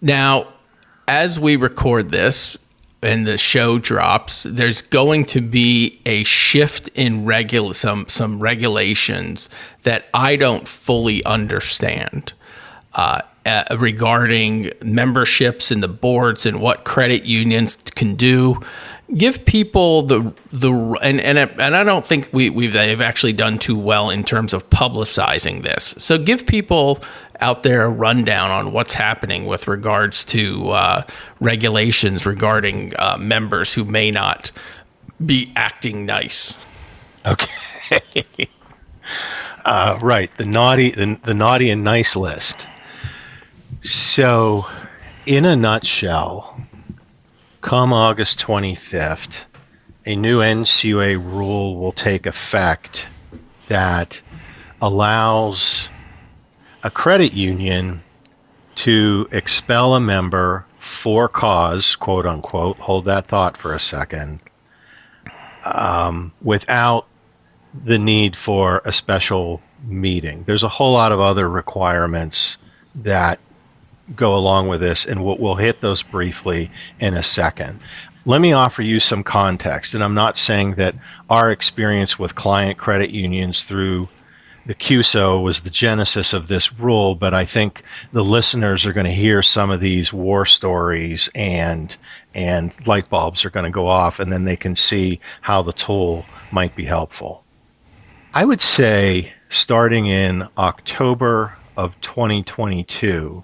Now, 0.01 0.47
as 1.07 1.39
we 1.39 1.55
record 1.55 2.11
this 2.11 2.57
and 3.01 3.25
the 3.25 3.37
show 3.37 3.79
drops, 3.79 4.43
there's 4.43 4.81
going 4.81 5.23
to 5.27 5.39
be 5.39 6.01
a 6.05 6.25
shift 6.25 6.89
in 6.89 7.23
regul- 7.23 7.73
some 7.73 8.09
some 8.09 8.41
regulations 8.41 9.49
that 9.83 10.07
I 10.13 10.35
don't 10.35 10.67
fully 10.67 11.23
understand. 11.23 12.33
Uh, 12.93 13.21
uh, 13.45 13.63
regarding 13.77 14.69
memberships 14.83 15.71
and 15.71 15.81
the 15.81 15.87
boards 15.87 16.45
and 16.45 16.59
what 16.59 16.83
credit 16.83 17.23
unions 17.23 17.77
can 17.95 18.15
do 18.15 18.61
give 19.15 19.45
people 19.45 20.03
the 20.03 20.33
the 20.51 20.71
and 21.01 21.19
and 21.19 21.37
and 21.37 21.75
I 21.75 21.83
don't 21.83 22.05
think 22.05 22.29
we 22.31 22.49
we've 22.49 22.73
they've 22.73 23.01
actually 23.01 23.33
done 23.33 23.59
too 23.59 23.77
well 23.77 24.09
in 24.09 24.23
terms 24.23 24.53
of 24.53 24.69
publicizing 24.69 25.63
this. 25.63 25.95
So 25.97 26.17
give 26.17 26.45
people 26.45 26.99
out 27.39 27.63
there 27.63 27.85
a 27.85 27.89
rundown 27.89 28.51
on 28.51 28.71
what's 28.71 28.93
happening 28.93 29.45
with 29.45 29.67
regards 29.67 30.25
to 30.25 30.69
uh, 30.69 31.03
regulations 31.39 32.25
regarding 32.25 32.93
uh, 32.99 33.17
members 33.17 33.73
who 33.73 33.85
may 33.85 34.11
not 34.11 34.51
be 35.25 35.51
acting 35.55 36.05
nice. 36.05 36.57
Okay. 37.25 37.51
uh, 39.65 39.97
right, 40.01 40.29
the 40.37 40.45
naughty 40.45 40.91
the, 40.91 41.19
the 41.23 41.33
naughty 41.33 41.69
and 41.69 41.83
nice 41.83 42.15
list. 42.15 42.67
So, 43.81 44.65
in 45.25 45.45
a 45.45 45.55
nutshell, 45.55 46.59
come 47.61 47.93
August 47.93 48.39
25th, 48.39 49.43
a 50.05 50.15
new 50.15 50.39
NCUA 50.39 51.17
rule 51.17 51.77
will 51.77 51.91
take 51.91 52.25
effect 52.25 53.07
that 53.67 54.21
allows 54.81 55.89
a 56.83 56.89
credit 56.89 57.33
union 57.33 58.01
to 58.75 59.27
expel 59.31 59.95
a 59.95 59.99
member 59.99 60.65
for 60.77 61.27
cause, 61.27 61.95
quote 61.97 62.25
unquote, 62.25 62.77
hold 62.77 63.05
that 63.05 63.27
thought 63.27 63.57
for 63.57 63.73
a 63.73 63.79
second, 63.79 64.41
um, 65.65 66.33
without 66.41 67.05
the 67.83 67.99
need 67.99 68.35
for 68.35 68.81
a 68.85 68.93
special 68.93 69.61
meeting. 69.83 70.43
There's 70.43 70.63
a 70.63 70.69
whole 70.69 70.93
lot 70.93 71.11
of 71.11 71.19
other 71.19 71.47
requirements 71.47 72.57
that 72.95 73.39
go 74.15 74.35
along 74.35 74.67
with 74.67 74.81
this, 74.81 75.05
and 75.05 75.23
we'll, 75.23 75.37
we'll 75.37 75.55
hit 75.55 75.79
those 75.79 76.03
briefly 76.03 76.71
in 76.99 77.13
a 77.13 77.23
second. 77.23 77.79
Let 78.25 78.41
me 78.41 78.53
offer 78.53 78.81
you 78.81 78.99
some 78.99 79.23
context, 79.23 79.93
and 79.93 80.03
I'm 80.03 80.13
not 80.13 80.37
saying 80.37 80.75
that 80.75 80.95
our 81.29 81.51
experience 81.51 82.19
with 82.19 82.35
client 82.35 82.77
credit 82.77 83.11
unions 83.11 83.63
through 83.63 84.09
the 84.65 84.75
CUSO 84.75 85.41
was 85.41 85.61
the 85.61 85.69
genesis 85.69 86.33
of 86.33 86.47
this 86.47 86.73
rule, 86.73 87.15
but 87.15 87.33
I 87.33 87.45
think 87.45 87.81
the 88.11 88.23
listeners 88.23 88.85
are 88.85 88.93
going 88.93 89.07
to 89.07 89.11
hear 89.11 89.41
some 89.41 89.71
of 89.71 89.79
these 89.79 90.13
war 90.13 90.45
stories 90.45 91.29
and 91.33 91.95
and 92.35 92.87
light 92.87 93.09
bulbs 93.09 93.45
are 93.45 93.49
going 93.49 93.65
to 93.65 93.71
go 93.71 93.87
off, 93.87 94.19
and 94.19 94.31
then 94.31 94.45
they 94.45 94.57
can 94.57 94.75
see 94.75 95.21
how 95.41 95.63
the 95.63 95.73
tool 95.73 96.23
might 96.51 96.75
be 96.75 96.85
helpful. 96.85 97.43
I 98.31 98.45
would 98.45 98.61
say 98.61 99.33
starting 99.49 100.05
in 100.05 100.47
October 100.55 101.55
of 101.75 101.99
2022, 102.01 103.43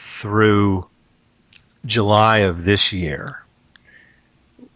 through 0.00 0.86
July 1.84 2.38
of 2.38 2.64
this 2.64 2.92
year. 2.92 3.42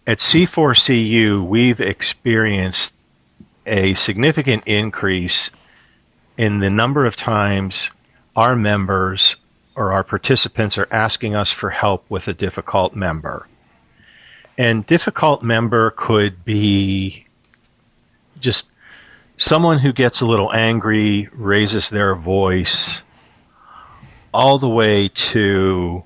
At 0.07 0.19
C4CU, 0.19 1.43
we've 1.47 1.81
experienced 1.81 2.93
a 3.66 3.95
significant 3.95 4.64
increase 4.66 5.50
in 6.37 6.59
the 6.59 6.69
number 6.69 7.07
of 7.07 7.16
times 7.16 7.90
our 8.37 8.54
members 8.54 9.37
or 9.75 9.93
our 9.93 10.04
participants 10.04 10.76
are 10.76 10.88
asking 10.90 11.35
us 11.35 11.50
for 11.50 11.71
help 11.71 12.04
with 12.11 12.28
a 12.28 12.35
difficult 12.35 12.95
member. 12.95 13.49
And 14.59 14.87
difficult 14.87 15.43
member 15.43 15.90
could 15.90 16.45
be 16.45 17.26
just 18.40 18.69
someone 19.37 19.78
who 19.78 19.93
gets 19.93 20.21
a 20.21 20.26
little 20.26 20.52
angry, 20.52 21.28
raises 21.33 21.88
their 21.88 22.14
voice, 22.14 23.02
all 24.35 24.59
the 24.59 24.69
way 24.69 25.09
to 25.09 26.03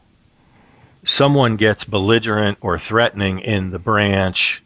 someone 1.02 1.56
gets 1.56 1.84
belligerent 1.84 2.58
or 2.60 2.78
threatening 2.78 3.38
in 3.40 3.70
the 3.70 3.78
branch, 3.78 4.62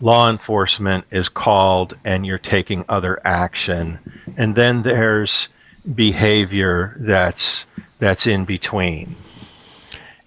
law 0.00 0.30
enforcement 0.30 1.06
is 1.10 1.28
called 1.28 1.96
and 2.04 2.26
you're 2.26 2.38
taking 2.38 2.84
other 2.88 3.18
action. 3.24 3.98
And 4.36 4.54
then 4.54 4.82
there's 4.82 5.48
behavior 5.94 6.94
that's 6.98 7.64
that's 7.98 8.26
in 8.26 8.44
between. 8.44 9.16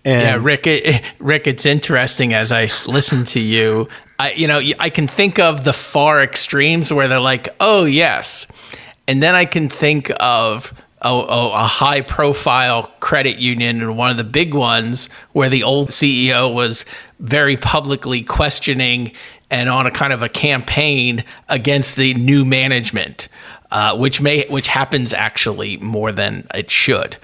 And 0.04 0.22
yeah, 0.24 0.40
Rick, 0.42 0.66
it, 0.66 1.04
Rick, 1.20 1.46
it's 1.46 1.68
interesting 1.68 2.34
as 2.34 2.52
I 2.52 2.64
listen 2.88 3.24
to 3.26 3.40
you. 3.40 3.88
I, 4.20 4.32
you 4.32 4.48
know, 4.48 4.60
I 4.80 4.90
can 4.90 5.08
think 5.08 5.38
of 5.38 5.64
the 5.64 5.74
far 5.74 6.24
extremes 6.24 6.92
where 6.92 7.08
they're 7.08 7.20
like, 7.20 7.50
"Oh 7.60 7.86
yes," 7.86 8.48
and 9.08 9.22
then 9.22 9.36
I 9.36 9.46
can 9.46 9.70
think 9.70 10.12
of 10.20 10.74
a, 11.02 11.10
a, 11.10 11.68
high 11.68 12.02
profile 12.02 12.92
credit 13.00 13.38
union 13.38 13.82
and 13.82 13.98
one 13.98 14.12
of 14.12 14.18
the 14.18 14.24
big 14.24 14.54
ones 14.54 15.10
where 15.32 15.50
the 15.50 15.64
old 15.64 15.90
CEO 15.90 16.54
was 16.54 16.86
very 17.20 17.58
publicly 17.58 18.22
questioning 18.22 19.12
and 19.50 19.68
on 19.68 19.88
a 19.88 19.92
kind 19.92 20.14
of 20.14 20.22
a 20.22 20.30
campaign 20.30 21.24
against 21.50 21.96
the 21.96 22.14
new 22.14 22.46
management, 22.46 23.28
uh, 23.72 23.98
which 23.98 24.22
may 24.22 24.46
which 24.48 24.68
happens 24.68 25.14
actually 25.14 25.78
more 25.78 26.12
than 26.12 26.48
it 26.54 26.70
should. 26.70 27.18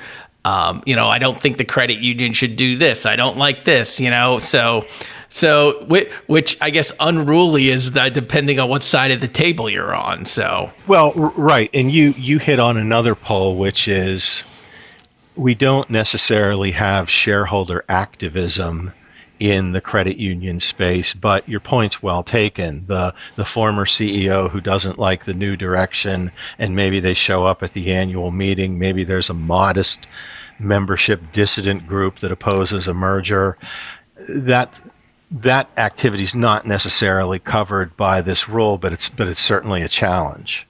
Um, 0.43 0.81
you 0.86 0.96
know, 0.96 1.07
I 1.07 1.19
don't 1.19 1.39
think 1.39 1.57
the 1.57 1.65
credit 1.65 2.00
union 2.00 2.34
should 2.34 2.55
do 2.55 2.77
this. 2.77 3.05
I 3.05 3.15
don't 3.15 3.38
like 3.38 3.63
this. 3.63 4.00
You 4.00 4.10
know, 4.10 4.39
so 4.39 4.86
so, 5.29 5.84
which, 5.86 6.10
which 6.27 6.57
I 6.62 6.69
guess 6.69 6.93
unruly 7.00 7.69
is 7.69 7.91
that 7.91 8.13
depending 8.13 8.60
on 8.60 8.69
what 8.69 8.84
side 8.84 9.12
of 9.12 9.22
the 9.22 9.27
table 9.27 9.69
you're 9.69 9.93
on. 9.93 10.25
So, 10.25 10.72
well, 10.88 11.12
right, 11.13 11.69
and 11.74 11.91
you 11.91 12.13
you 12.17 12.39
hit 12.39 12.60
on 12.60 12.77
another 12.77 13.15
pole, 13.15 13.57
which 13.57 13.88
is 13.88 14.43
we 15.36 15.53
don't 15.55 15.89
necessarily 15.89 16.72
have 16.72 17.10
shareholder 17.10 17.84
activism 17.88 18.93
in 19.39 19.72
the 19.72 19.81
credit 19.81 20.17
union 20.17 20.60
space, 20.60 21.13
but 21.13 21.48
your 21.48 21.60
point's 21.60 22.01
well 22.01 22.24
taken. 22.24 22.86
The 22.88 23.13
the 23.36 23.46
former 23.46 23.86
CEO 23.86 24.50
who 24.50 24.62
doesn't 24.62 24.98
like 24.98 25.25
the 25.25 25.34
new 25.34 25.55
direction 25.55 26.31
and 26.57 26.75
maybe 26.75 27.00
they 27.00 27.13
show 27.13 27.46
up 27.46 27.63
at 27.63 27.74
the 27.74 27.93
annual 27.93 28.31
meeting, 28.31 28.79
maybe 28.79 29.03
there's 29.03 29.29
a 29.29 29.36
modest 29.36 30.07
membership 30.60 31.22
dissident 31.34 31.86
group 31.86 32.19
that 32.19 32.31
opposes 32.31 32.88
a 32.88 32.93
merger. 32.93 33.57
That 34.29 34.81
that 35.31 35.69
activity 35.77 36.24
is 36.24 36.36
not 36.36 36.65
necessarily 36.65 37.39
covered 37.39 37.98
by 37.98 38.22
this 38.22 38.48
rule, 38.48 38.77
but 38.77 38.93
it's 38.93 39.10
but 39.10 39.27
it's 39.27 39.41
certainly 39.41 39.81
a 39.81 39.89
challenge. 39.89 40.67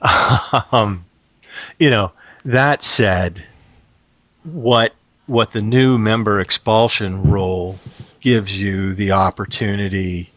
um, 0.72 1.04
you 1.78 1.90
know, 1.90 2.12
that 2.44 2.82
said, 2.82 3.44
what 4.44 4.94
what 5.26 5.52
the 5.52 5.62
new 5.62 5.98
member 5.98 6.40
expulsion 6.40 7.30
rule 7.30 7.78
gives 8.20 8.58
you 8.58 8.94
the 8.94 9.12
opportunity 9.12 10.30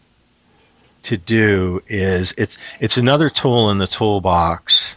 to 1.04 1.16
do 1.16 1.82
is 1.86 2.34
it's 2.36 2.58
it's 2.80 2.96
another 2.96 3.30
tool 3.30 3.70
in 3.70 3.78
the 3.78 3.86
toolbox 3.86 4.96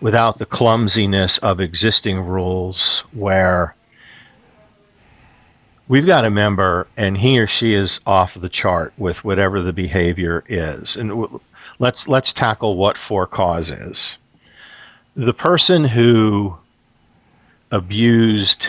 without 0.00 0.38
the 0.38 0.46
clumsiness 0.46 1.38
of 1.38 1.60
existing 1.60 2.20
rules 2.20 3.00
where 3.12 3.74
we've 5.90 6.06
got 6.06 6.24
a 6.24 6.30
member 6.30 6.86
and 6.96 7.18
he 7.18 7.40
or 7.40 7.48
she 7.48 7.74
is 7.74 7.98
off 8.06 8.34
the 8.34 8.48
chart 8.48 8.92
with 8.96 9.24
whatever 9.24 9.60
the 9.60 9.72
behavior 9.72 10.44
is. 10.46 10.94
And 10.96 11.10
w- 11.10 11.40
let's 11.80 12.06
let's 12.06 12.32
tackle 12.32 12.76
what 12.76 12.96
for 12.96 13.26
cause 13.26 13.70
is. 13.70 14.16
The 15.16 15.34
person 15.34 15.82
who 15.82 16.56
abused 17.72 18.68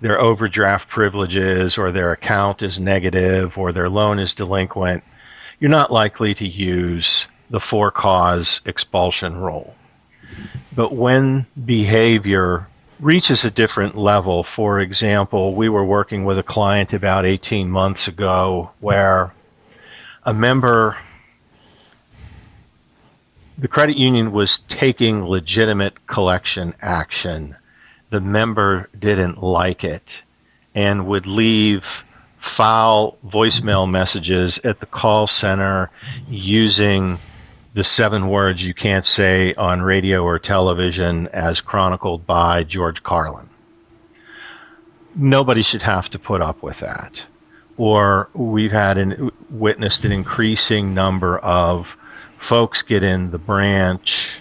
their 0.00 0.18
overdraft 0.18 0.88
privileges 0.88 1.76
or 1.76 1.92
their 1.92 2.12
account 2.12 2.62
is 2.62 2.80
negative 2.80 3.58
or 3.58 3.72
their 3.72 3.90
loan 3.90 4.18
is 4.18 4.32
delinquent 4.32 5.04
you're 5.60 5.70
not 5.70 5.92
likely 5.92 6.32
to 6.32 6.46
use 6.48 7.26
the 7.50 7.60
for 7.60 7.90
cause 7.90 8.62
expulsion 8.64 9.36
rule. 9.36 9.76
But 10.74 10.94
when 10.94 11.46
behavior 11.62 12.66
reaches 13.00 13.44
a 13.44 13.50
different 13.50 13.96
level. 13.96 14.42
For 14.42 14.80
example, 14.80 15.54
we 15.54 15.68
were 15.68 15.84
working 15.84 16.24
with 16.24 16.38
a 16.38 16.42
client 16.42 16.92
about 16.92 17.24
18 17.24 17.70
months 17.70 18.08
ago 18.08 18.70
where 18.80 19.32
a 20.24 20.34
member, 20.34 20.96
the 23.56 23.68
credit 23.68 23.96
union 23.96 24.32
was 24.32 24.58
taking 24.68 25.24
legitimate 25.24 26.06
collection 26.06 26.74
action. 26.80 27.56
The 28.10 28.20
member 28.20 28.90
didn't 28.98 29.42
like 29.42 29.82
it 29.82 30.22
and 30.74 31.06
would 31.06 31.26
leave 31.26 32.04
foul 32.36 33.18
voicemail 33.26 33.90
messages 33.90 34.58
at 34.58 34.80
the 34.80 34.86
call 34.86 35.26
center 35.26 35.90
using 36.28 37.18
the 37.72 37.84
seven 37.84 38.28
words 38.28 38.64
you 38.64 38.74
can't 38.74 39.04
say 39.04 39.54
on 39.54 39.80
radio 39.82 40.24
or 40.24 40.38
television 40.38 41.28
as 41.28 41.60
chronicled 41.60 42.26
by 42.26 42.64
George 42.64 43.02
Carlin. 43.02 43.48
Nobody 45.14 45.62
should 45.62 45.82
have 45.82 46.10
to 46.10 46.18
put 46.18 46.42
up 46.42 46.62
with 46.62 46.80
that. 46.80 47.24
Or 47.76 48.28
we've 48.34 48.72
had 48.72 48.98
an, 48.98 49.30
witnessed 49.48 50.04
an 50.04 50.12
increasing 50.12 50.94
number 50.94 51.38
of 51.38 51.96
folks 52.38 52.82
get 52.82 53.02
in 53.02 53.30
the 53.30 53.38
branch, 53.38 54.40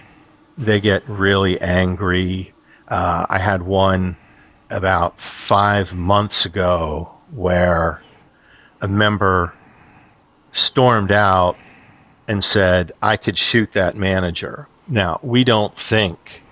they 0.58 0.82
get 0.82 1.08
really 1.08 1.60
angry. 1.62 2.54
Uh, 2.88 3.26
I 3.30 3.40
had 3.40 3.62
one 3.62 4.18
about 4.70 5.20
five 5.22 5.94
months 5.94 6.46
ago 6.46 7.14
where 7.32 8.02
a 8.82 8.88
member 8.88 9.54
stormed 10.52 11.12
out 11.12 11.58
and 12.30 12.44
said, 12.44 12.94
I 13.02 13.18
could 13.18 13.38
shoot 13.38 13.74
that 13.74 13.98
manager. 13.98 14.70
Now, 14.88 15.20
we 15.22 15.44
don't 15.44 15.76
think 15.76 16.44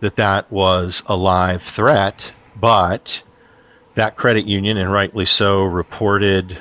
that 0.00 0.16
that 0.16 0.52
was 0.52 1.02
a 1.06 1.16
live 1.16 1.62
threat, 1.62 2.32
but 2.54 3.22
that 3.94 4.16
credit 4.16 4.46
union, 4.46 4.76
and 4.76 4.92
rightly 4.92 5.26
so, 5.26 5.64
reported 5.64 6.58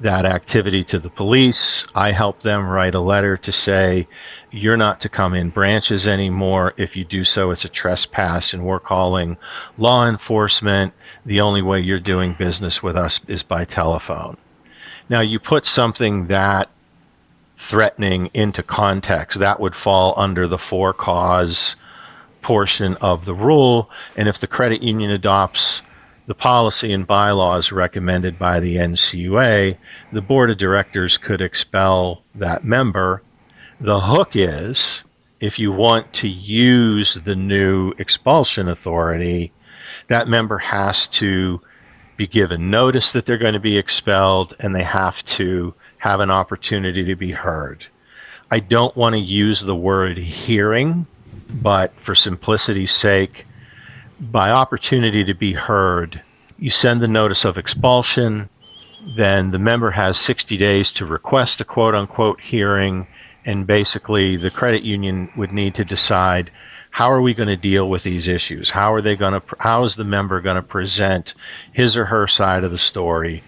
that 0.00 0.24
activity 0.24 0.84
to 0.84 0.98
the 0.98 1.10
police. 1.10 1.86
I 1.94 2.12
helped 2.12 2.42
them 2.42 2.68
write 2.68 2.94
a 2.94 3.00
letter 3.00 3.36
to 3.38 3.52
say, 3.52 4.08
you're 4.50 4.76
not 4.76 5.02
to 5.02 5.08
come 5.08 5.34
in 5.34 5.50
branches 5.50 6.06
anymore. 6.06 6.72
If 6.76 6.96
you 6.96 7.04
do 7.04 7.24
so, 7.24 7.50
it's 7.50 7.64
a 7.64 7.68
trespass, 7.68 8.54
and 8.54 8.64
we're 8.64 8.80
calling 8.80 9.36
law 9.76 10.08
enforcement. 10.08 10.94
The 11.26 11.42
only 11.42 11.62
way 11.62 11.80
you're 11.80 12.00
doing 12.00 12.32
business 12.32 12.82
with 12.82 12.96
us 12.96 13.20
is 13.28 13.42
by 13.42 13.64
telephone. 13.64 14.36
Now, 15.10 15.20
you 15.20 15.40
put 15.40 15.66
something 15.66 16.28
that 16.28 16.70
threatening 17.58 18.30
into 18.34 18.62
context. 18.62 19.40
That 19.40 19.58
would 19.58 19.74
fall 19.74 20.14
under 20.16 20.46
the 20.46 20.58
for 20.58 20.94
cause 20.94 21.74
portion 22.40 22.96
of 23.00 23.24
the 23.24 23.34
rule. 23.34 23.90
And 24.16 24.28
if 24.28 24.38
the 24.38 24.46
credit 24.46 24.80
union 24.80 25.10
adopts 25.10 25.82
the 26.26 26.36
policy 26.36 26.92
and 26.92 27.06
bylaws 27.06 27.72
recommended 27.72 28.38
by 28.38 28.60
the 28.60 28.76
NCUA, 28.76 29.76
the 30.12 30.22
board 30.22 30.50
of 30.50 30.58
directors 30.58 31.18
could 31.18 31.40
expel 31.40 32.22
that 32.36 32.62
member. 32.62 33.22
The 33.80 34.00
hook 34.00 34.36
is 34.36 35.02
if 35.40 35.58
you 35.58 35.72
want 35.72 36.12
to 36.14 36.28
use 36.28 37.14
the 37.14 37.36
new 37.36 37.92
expulsion 37.98 38.68
authority, 38.68 39.52
that 40.06 40.28
member 40.28 40.58
has 40.58 41.08
to 41.08 41.60
be 42.16 42.28
given 42.28 42.70
notice 42.70 43.12
that 43.12 43.26
they're 43.26 43.36
going 43.36 43.54
to 43.54 43.60
be 43.60 43.78
expelled 43.78 44.54
and 44.60 44.74
they 44.74 44.84
have 44.84 45.24
to 45.24 45.74
have 45.98 46.20
an 46.20 46.30
opportunity 46.30 47.04
to 47.04 47.16
be 47.16 47.32
heard. 47.32 47.86
I 48.50 48.60
don't 48.60 48.96
want 48.96 49.14
to 49.14 49.20
use 49.20 49.60
the 49.60 49.76
word 49.76 50.16
hearing, 50.16 51.06
but 51.50 51.94
for 51.96 52.14
simplicity's 52.14 52.92
sake, 52.92 53.46
by 54.20 54.50
opportunity 54.50 55.24
to 55.24 55.34
be 55.34 55.52
heard, 55.52 56.22
you 56.58 56.70
send 56.70 57.00
the 57.00 57.08
notice 57.08 57.44
of 57.44 57.58
expulsion, 57.58 58.48
then 59.16 59.50
the 59.50 59.58
member 59.58 59.90
has 59.90 60.18
60 60.18 60.56
days 60.56 60.92
to 60.92 61.06
request 61.06 61.60
a 61.60 61.64
quote 61.64 61.94
unquote 61.94 62.40
hearing, 62.40 63.06
and 63.44 63.66
basically 63.66 64.36
the 64.36 64.50
credit 64.50 64.82
union 64.82 65.28
would 65.36 65.52
need 65.52 65.74
to 65.76 65.84
decide 65.84 66.50
how 66.90 67.10
are 67.10 67.22
we 67.22 67.34
going 67.34 67.48
to 67.48 67.56
deal 67.56 67.88
with 67.88 68.02
these 68.02 68.28
issues? 68.28 68.70
How 68.70 68.94
are 68.94 69.02
they 69.02 69.14
going 69.14 69.40
to 69.40 69.42
how 69.58 69.84
is 69.84 69.94
the 69.94 70.04
member 70.04 70.40
going 70.40 70.56
to 70.56 70.62
present 70.62 71.34
his 71.72 71.96
or 71.96 72.06
her 72.06 72.26
side 72.26 72.64
of 72.64 72.70
the 72.70 72.78
story? 72.78 73.42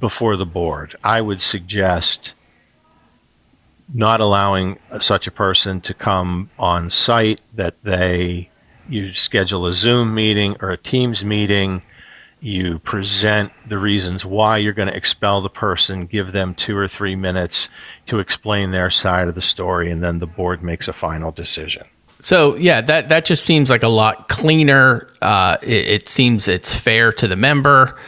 Before 0.00 0.36
the 0.36 0.46
board. 0.46 0.96
I 1.02 1.20
would 1.20 1.40
suggest 1.40 2.34
not 3.92 4.20
allowing 4.20 4.78
such 5.00 5.26
a 5.26 5.30
person 5.30 5.80
to 5.82 5.94
come 5.94 6.50
on 6.58 6.90
site, 6.90 7.40
that 7.54 7.82
they 7.82 8.50
you 8.88 9.12
schedule 9.14 9.66
a 9.66 9.74
Zoom 9.74 10.14
meeting 10.14 10.56
or 10.60 10.70
a 10.70 10.76
Teams 10.76 11.24
meeting, 11.24 11.82
you 12.40 12.78
present 12.78 13.52
the 13.66 13.78
reasons 13.78 14.24
why 14.24 14.58
you're 14.58 14.74
going 14.74 14.88
to 14.88 14.96
expel 14.96 15.40
the 15.40 15.48
person, 15.48 16.04
give 16.04 16.32
them 16.32 16.54
two 16.54 16.76
or 16.76 16.86
three 16.86 17.16
minutes 17.16 17.68
to 18.06 18.18
explain 18.18 18.70
their 18.70 18.90
side 18.90 19.28
of 19.28 19.34
the 19.34 19.42
story, 19.42 19.90
and 19.90 20.02
then 20.02 20.18
the 20.18 20.26
board 20.26 20.62
makes 20.62 20.86
a 20.86 20.92
final 20.92 21.30
decision. 21.30 21.84
So 22.20 22.56
yeah, 22.56 22.80
that 22.82 23.10
that 23.10 23.24
just 23.24 23.44
seems 23.44 23.70
like 23.70 23.82
a 23.82 23.88
lot 23.88 24.28
cleaner. 24.28 25.08
Uh, 25.20 25.56
it, 25.62 25.88
it 25.88 26.08
seems 26.08 26.48
it's 26.48 26.74
fair 26.74 27.12
to 27.14 27.28
the 27.28 27.36
member 27.36 27.98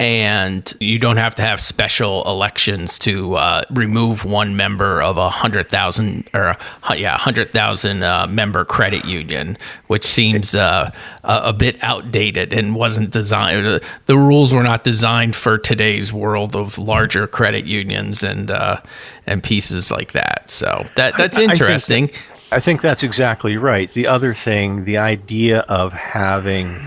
and 0.00 0.72
you 0.80 0.98
don't 0.98 1.18
have 1.18 1.34
to 1.34 1.42
have 1.42 1.60
special 1.60 2.24
elections 2.24 2.98
to 3.00 3.34
uh, 3.34 3.62
remove 3.70 4.24
one 4.24 4.56
member 4.56 5.02
of 5.02 5.18
a 5.18 5.28
hundred 5.28 5.68
thousand 5.68 6.26
or 6.32 6.56
yeah, 6.96 7.18
hundred 7.18 7.52
thousand 7.52 8.02
uh, 8.02 8.26
member 8.26 8.64
credit 8.64 9.04
union, 9.04 9.58
which 9.88 10.02
seems 10.02 10.54
uh, 10.54 10.90
a, 11.22 11.40
a, 11.44 11.52
bit 11.52 11.76
outdated 11.82 12.54
and 12.54 12.74
wasn't 12.74 13.10
designed. 13.10 13.82
The 14.06 14.16
rules 14.16 14.54
were 14.54 14.62
not 14.62 14.84
designed 14.84 15.36
for 15.36 15.58
today's 15.58 16.14
world 16.14 16.56
of 16.56 16.78
larger 16.78 17.26
credit 17.26 17.66
unions 17.66 18.22
and 18.22 18.50
uh, 18.50 18.80
and 19.26 19.42
pieces 19.42 19.90
like 19.90 20.12
that. 20.12 20.50
So 20.50 20.86
that 20.96 21.18
that's 21.18 21.36
interesting. 21.36 22.10
I 22.50 22.58
think 22.58 22.80
that's 22.80 23.02
exactly 23.02 23.58
right. 23.58 23.92
The 23.92 24.06
other 24.06 24.32
thing, 24.32 24.86
the 24.86 24.96
idea 24.96 25.60
of 25.68 25.92
having 25.92 26.80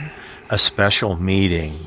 a 0.50 0.58
special 0.58 1.16
meeting 1.16 1.78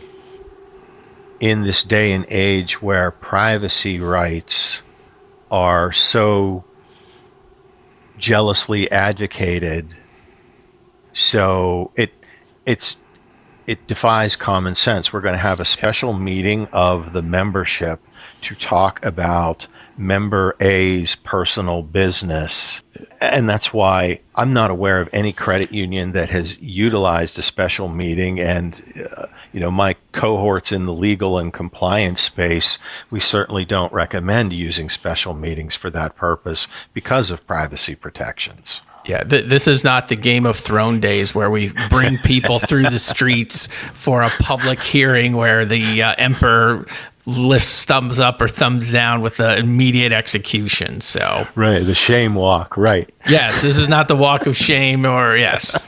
in 1.41 1.63
this 1.63 1.83
day 1.83 2.13
and 2.13 2.27
age 2.29 2.81
where 2.81 3.11
privacy 3.11 4.01
rights 4.01 4.83
are 5.51 5.93
so 5.93 6.65
jealously 8.19 8.91
advocated 8.91 9.95
so 11.13 11.91
it 11.97 12.13
it's 12.65 12.97
it 13.67 13.87
defies 13.87 14.37
common 14.37 14.75
sense. 14.75 15.13
We're 15.13 15.23
going 15.23 15.35
to 15.35 15.39
have 15.39 15.61
a 15.61 15.65
special 15.65 16.13
meeting 16.13 16.69
of 16.73 17.13
the 17.13 17.23
membership 17.23 18.01
to 18.43 18.55
talk 18.55 19.05
about 19.05 19.67
member 19.99 20.57
A's 20.61 21.15
personal 21.17 21.83
business. 21.83 22.83
And 23.21 23.49
that's 23.49 23.73
why 23.73 24.21
I'm 24.35 24.53
not 24.53 24.71
aware 24.71 25.01
of 25.01 25.09
any 25.13 25.33
credit 25.33 25.73
union 25.73 26.13
that 26.13 26.31
has 26.31 26.59
utilized 26.61 27.39
a 27.39 27.43
special 27.43 27.89
meeting. 27.89 28.41
And, 28.41 28.75
uh, 29.17 29.27
you 29.53 29.61
know, 29.61 29.71
my 29.71 29.97
cohorts 30.13 30.73
in 30.73 30.87
the 30.87 30.93
legal 30.93 31.39
and 31.39 31.53
compliance 31.53 32.21
space, 32.21 32.79
we 33.11 33.21
certainly 33.21 33.65
don't 33.65 33.93
recommend 33.93 34.53
using 34.53 34.89
special 34.89 35.35
meetings 35.35 35.75
for 35.75 35.91
that 35.91 36.17
purpose 36.17 36.67
because 36.95 37.31
of 37.31 37.47
privacy 37.47 37.95
protections. 37.95 38.81
Yeah, 39.07 39.23
th- 39.23 39.47
this 39.47 39.69
is 39.69 39.85
not 39.85 40.09
the 40.09 40.17
Game 40.17 40.47
of 40.47 40.57
Thrones 40.57 41.01
days 41.01 41.35
where 41.35 41.51
we 41.51 41.71
bring 41.91 42.19
people 42.19 42.59
through 42.59 42.85
the 42.85 42.99
streets 42.99 43.69
for 43.93 44.23
a 44.23 44.29
public 44.41 44.83
hearing 44.83 45.37
where 45.37 45.65
the 45.65 46.03
uh, 46.03 46.15
emperor 46.19 46.87
lifts 47.27 47.85
thumbs 47.85 48.21
up 48.21 48.41
or 48.41 48.49
thumbs 48.49 48.91
down 48.91 49.21
with 49.21 49.37
the 49.37 49.57
immediate 49.59 50.13
execution. 50.13 51.01
So 51.01 51.47
right, 51.55 51.81
the 51.81 51.95
shame 51.95 52.35
walk. 52.35 52.77
Right. 52.77 53.13
Yes, 53.29 53.63
this 53.63 53.77
is 53.77 53.89
not 53.89 54.09
the 54.09 54.17
walk 54.17 54.47
of 54.47 54.57
shame, 54.57 55.05
or 55.05 55.37
yes. 55.37 55.79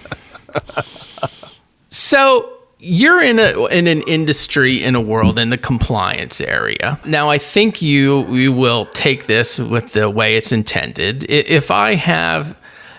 so 1.88 2.52
you're 2.80 3.22
in 3.22 3.38
a 3.38 3.66
in 3.66 3.86
an 3.86 4.02
industry 4.02 4.82
in 4.82 4.94
a 4.94 5.00
world 5.00 5.38
in 5.38 5.50
the 5.50 5.58
compliance 5.58 6.40
area. 6.40 6.98
Now 7.04 7.30
I 7.30 7.38
think 7.38 7.80
you 7.80 8.26
you 8.34 8.52
will 8.52 8.86
take 8.86 9.26
this 9.26 9.58
with 9.58 9.92
the 9.92 10.10
way 10.10 10.36
it's 10.36 10.52
intended. 10.52 11.24
If 11.30 11.70
I 11.70 11.94
have 11.94 12.56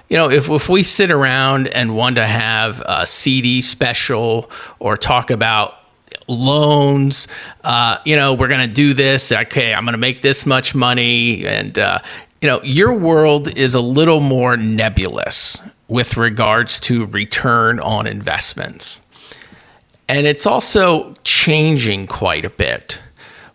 you 0.09 0.17
know, 0.17 0.31
if, 0.31 0.49
if 0.49 0.67
we 0.67 0.81
sit 0.81 1.11
around 1.11 1.67
and 1.67 1.95
want 1.95 2.15
to 2.15 2.25
have 2.25 2.81
a 2.87 3.05
CD 3.05 3.61
special 3.61 4.49
or 4.79 4.97
talk 4.97 5.29
about 5.29 5.75
loans. 6.29 7.27
Uh, 7.63 7.97
you 8.05 8.15
know, 8.15 8.33
we're 8.33 8.47
going 8.47 8.67
to 8.67 8.73
do 8.73 8.93
this. 8.93 9.31
Okay, 9.31 9.73
I'm 9.73 9.83
going 9.83 9.93
to 9.93 9.97
make 9.97 10.21
this 10.21 10.45
much 10.45 10.73
money. 10.75 11.45
And, 11.45 11.77
uh, 11.77 11.99
you 12.41 12.47
know, 12.47 12.61
your 12.63 12.93
world 12.93 13.55
is 13.57 13.73
a 13.73 13.81
little 13.81 14.19
more 14.19 14.55
nebulous 14.55 15.57
with 15.87 16.15
regards 16.15 16.79
to 16.81 17.05
return 17.07 17.79
on 17.79 18.07
investments. 18.07 18.99
And 20.07 20.25
it's 20.25 20.45
also 20.45 21.13
changing 21.23 22.07
quite 22.07 22.45
a 22.45 22.49
bit 22.49 22.99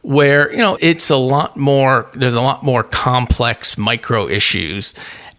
where, 0.02 0.52
you 0.52 0.58
know, 0.58 0.76
it's 0.80 1.08
a 1.10 1.16
lot 1.16 1.56
more, 1.56 2.10
there's 2.14 2.34
a 2.34 2.42
lot 2.42 2.62
more 2.62 2.82
complex 2.82 3.78
micro 3.78 4.28
issues 4.28 4.94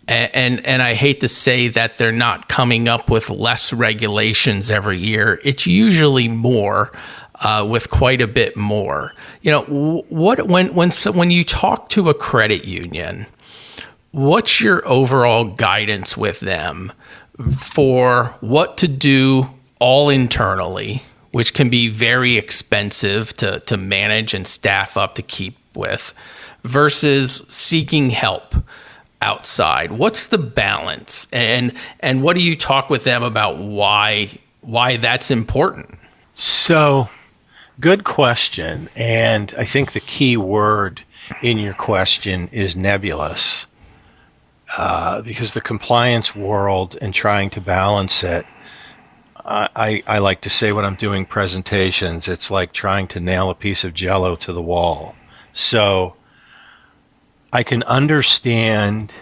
and, 0.08 0.36
and, 0.36 0.65
and 0.65 0.82
I 0.82 0.93
hate 0.93 1.21
to 1.21 1.28
say 1.28 1.67
that 1.69 1.98
they're 1.98 2.12
not 2.12 2.48
coming 2.48 2.88
up 2.88 3.10
with 3.10 3.30
less 3.30 3.74
regulations 3.74 4.69
every 4.69 5.00
year. 5.00 5.39
It's 5.43 5.65
usually 5.65 6.28
more 6.28 6.91
uh, 7.41 7.65
with 7.67 7.89
quite 7.89 8.21
a 8.21 8.28
bit 8.28 8.56
more. 8.56 9.13
You 9.41 9.52
know, 9.52 9.62
what 10.10 10.48
when 10.48 10.74
when 10.74 10.91
when 10.91 11.32
you 11.32 11.43
talk 11.43 11.89
to 11.89 12.10
a 12.10 12.13
credit 12.13 12.65
union, 12.65 13.26
what's 14.12 14.62
your 14.62 14.88
overall 14.88 15.45
guidance 15.45 16.15
with 16.15 16.39
them 16.39 16.91
for 17.58 18.36
what 18.39 18.78
to 18.78 18.88
do 18.88 19.50
all 19.80 20.10
internally, 20.10 21.04
which 21.32 21.54
can 21.54 21.69
be 21.69 21.89
very 21.89 22.38
expensive 22.38 23.34
to 23.36 23.60
to 23.62 23.78
manage 23.78 24.34
and 24.34 24.48
staff 24.48 24.98
up 24.98 25.15
to 25.15 25.21
keep 25.21 25.58
with, 25.76 26.13
versus 26.63 27.43
seeking 27.50 28.12
help 28.12 28.56
outside? 29.21 29.91
What's 29.91 30.28
the 30.28 30.38
balance, 30.38 31.28
and 31.34 31.74
and 32.00 32.24
what 32.24 32.38
do 32.38 32.41
you 32.41 32.56
talk 32.56 32.89
with 32.89 33.04
them 33.04 33.24
about 33.24 33.58
why 33.58 34.30
why 34.62 34.98
that's 34.98 35.32
important? 35.32 36.00
So 36.38 37.10
Good 37.80 38.04
question. 38.04 38.90
And 38.96 39.54
I 39.58 39.66
think 39.66 39.92
the 39.92 40.00
key 40.00 40.38
word 40.38 41.04
in 41.42 41.58
your 41.58 41.74
question 41.74 42.50
is 42.52 42.76
nebulous. 42.76 43.66
Uh, 44.78 45.22
because 45.22 45.54
the 45.54 45.62
compliance 45.62 46.36
world 46.36 46.98
and 47.00 47.14
trying 47.14 47.50
to 47.52 47.62
balance 47.62 48.24
it, 48.24 48.46
I, 49.48 50.02
I 50.08 50.20
like 50.20 50.42
to 50.42 50.50
say 50.50 50.72
when 50.72 50.86
I'm 50.86 50.96
doing 50.96 51.26
presentations, 51.26 52.28
it's 52.28 52.50
like 52.50 52.74
trying 52.74 53.08
to 53.10 53.20
nail 53.20 53.52
a 53.52 53.56
piece 53.56 53.84
of 53.84 53.94
jello 53.94 54.36
to 54.38 54.54
the 54.54 54.62
wall. 54.62 55.16
So 55.54 56.16
I 57.54 57.62
can 57.62 57.84
understand 57.84 59.14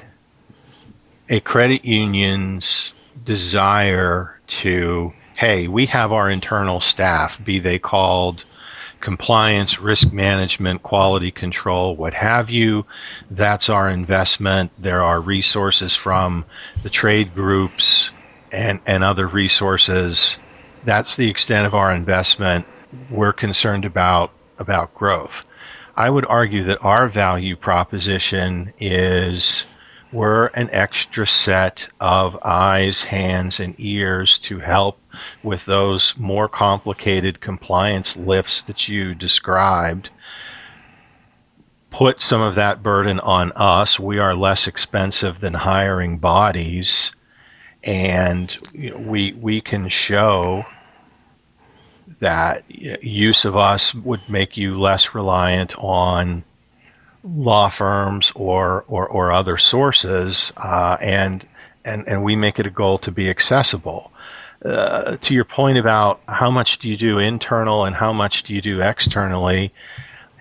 a 1.28 1.42
credit 1.42 1.84
union's 1.84 2.94
desire 3.26 4.40
to 4.48 5.14
hey, 5.38 5.68
we 5.68 5.88
have 5.88 6.12
our 6.12 6.30
internal 6.30 6.80
staff, 6.80 7.44
be 7.44 7.60
they 7.60 7.80
called 7.80 8.46
compliance, 9.04 9.80
risk 9.80 10.14
management, 10.14 10.82
quality 10.82 11.30
control, 11.30 11.96
what 11.96 12.14
have 12.14 12.50
you. 12.50 12.86
That's 13.30 13.68
our 13.70 13.90
investment. 13.90 14.72
There 14.80 15.04
are 15.04 15.20
resources 15.20 15.94
from 15.94 16.46
the 16.84 16.90
trade 16.90 17.36
groups 17.36 18.12
and, 18.52 18.80
and 18.86 19.04
other 19.04 19.28
resources. 19.28 20.38
That's 20.86 21.18
the 21.18 21.30
extent 21.30 21.68
of 21.68 21.74
our 21.74 21.94
investment. 21.94 22.66
We're 23.10 23.34
concerned 23.34 23.86
about 23.86 24.32
about 24.58 24.96
growth. 24.96 25.50
I 25.96 26.10
would 26.10 26.26
argue 26.26 26.64
that 26.64 26.86
our 26.86 27.08
value 27.08 27.56
proposition 27.56 28.74
is 28.80 29.66
we're 30.14 30.48
an 30.48 30.70
extra 30.72 31.28
set 31.28 31.90
of 32.00 32.40
eyes, 32.44 33.02
hands, 33.02 33.60
and 33.60 33.76
ears 33.80 34.38
to 34.40 34.60
help 34.60 35.00
with 35.42 35.66
those 35.66 36.18
more 36.18 36.48
complicated 36.48 37.40
compliance 37.40 38.16
lifts 38.16 38.64
that 38.64 38.88
you 38.88 39.16
described. 39.16 40.10
Put 41.90 42.22
some 42.22 42.42
of 42.42 42.56
that 42.56 42.82
burden 42.82 43.20
on 43.20 43.52
us. 43.56 44.00
We 44.00 44.20
are 44.20 44.34
less 44.34 44.68
expensive 44.68 45.40
than 45.40 45.54
hiring 45.54 46.18
bodies, 46.18 47.12
and 47.84 48.56
we 48.74 49.34
we 49.34 49.62
can 49.62 49.90
show 49.90 50.66
that 52.20 52.64
use 52.70 53.46
of 53.46 53.58
us 53.58 53.94
would 53.94 54.28
make 54.30 54.58
you 54.58 54.80
less 54.80 55.14
reliant 55.14 55.76
on 55.78 56.44
law 57.24 57.70
firms 57.70 58.32
or 58.36 58.86
or, 58.88 59.08
or 59.08 59.32
other 59.32 59.58
sources, 59.58 60.52
uh, 60.58 60.98
and 61.02 61.46
and 61.84 62.08
and 62.08 62.24
we 62.24 62.36
make 62.36 62.60
it 62.60 62.68
a 62.68 62.72
goal 62.72 62.98
to 63.00 63.12
be 63.12 63.30
accessible. 63.30 64.13
Uh, 64.64 65.18
to 65.18 65.34
your 65.34 65.44
point 65.44 65.78
about 65.78 66.22
how 66.26 66.50
much 66.50 66.78
do 66.78 66.90
you 66.90 66.96
do 66.96 67.20
internal 67.20 67.84
and 67.84 67.94
how 67.94 68.14
much 68.14 68.44
do 68.44 68.54
you 68.54 68.62
do 68.62 68.82
externally, 68.82 69.74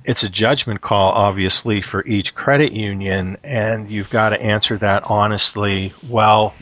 it's 0.04 0.22
a 0.22 0.28
judgment 0.28 0.80
call, 0.80 1.12
obviously, 1.12 1.80
for 1.80 2.04
each 2.06 2.34
credit 2.34 2.72
union, 2.72 3.36
and 3.42 3.90
you've 3.90 4.10
got 4.10 4.30
to 4.30 4.40
answer 4.40 4.78
that 4.78 5.04
honestly. 5.10 5.92
Well, 6.08 6.54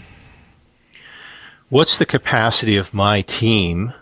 what's 1.69 1.99
the 1.99 2.07
capacity 2.07 2.79
of 2.79 2.95
my 2.95 3.23
team? 3.23 3.93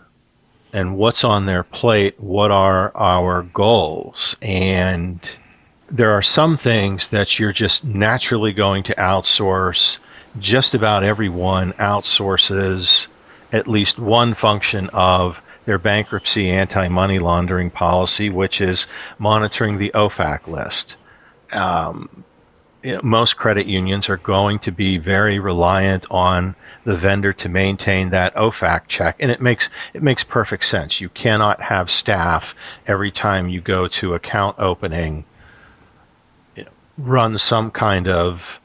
And 0.71 0.97
what's 0.97 1.23
on 1.23 1.45
their 1.45 1.63
plate? 1.63 2.19
What 2.19 2.51
are 2.51 2.95
our 2.95 3.41
goals? 3.43 4.35
And 4.41 5.19
there 5.87 6.11
are 6.11 6.21
some 6.21 6.57
things 6.57 7.07
that 7.07 7.39
you're 7.39 7.51
just 7.51 7.83
naturally 7.83 8.53
going 8.53 8.83
to 8.83 8.95
outsource. 8.95 9.97
Just 10.39 10.75
about 10.75 11.03
everyone 11.03 11.73
outsources 11.73 13.07
at 13.51 13.67
least 13.67 13.99
one 13.99 14.33
function 14.33 14.89
of 14.93 15.41
their 15.65 15.77
bankruptcy 15.77 16.49
anti 16.49 16.87
money 16.87 17.19
laundering 17.19 17.69
policy, 17.69 18.29
which 18.29 18.61
is 18.61 18.87
monitoring 19.17 19.77
the 19.77 19.91
OFAC 19.93 20.47
list. 20.47 20.95
Um, 21.51 22.23
you 22.81 22.93
know, 22.93 23.01
most 23.03 23.35
credit 23.35 23.65
unions 23.65 24.07
are 24.09 24.17
going 24.17 24.59
to 24.59 24.71
be 24.71 24.97
very 24.97 25.39
reliant 25.39 26.05
on 26.09 26.55
the 26.85 26.95
vendor 26.95 27.33
to 27.33 27.49
maintain 27.49 28.11
that 28.11 28.35
OFAC 28.35 28.87
check, 28.87 29.17
and 29.19 29.29
it 29.29 29.41
makes 29.41 29.69
it 29.93 30.01
makes 30.01 30.23
perfect 30.23 30.65
sense. 30.65 31.01
You 31.01 31.09
cannot 31.09 31.61
have 31.61 31.89
staff 31.89 32.55
every 32.87 33.11
time 33.11 33.49
you 33.49 33.61
go 33.61 33.87
to 33.89 34.13
account 34.13 34.57
opening 34.59 35.25
run 36.99 37.37
some 37.37 37.71
kind 37.71 38.07
of 38.07 38.59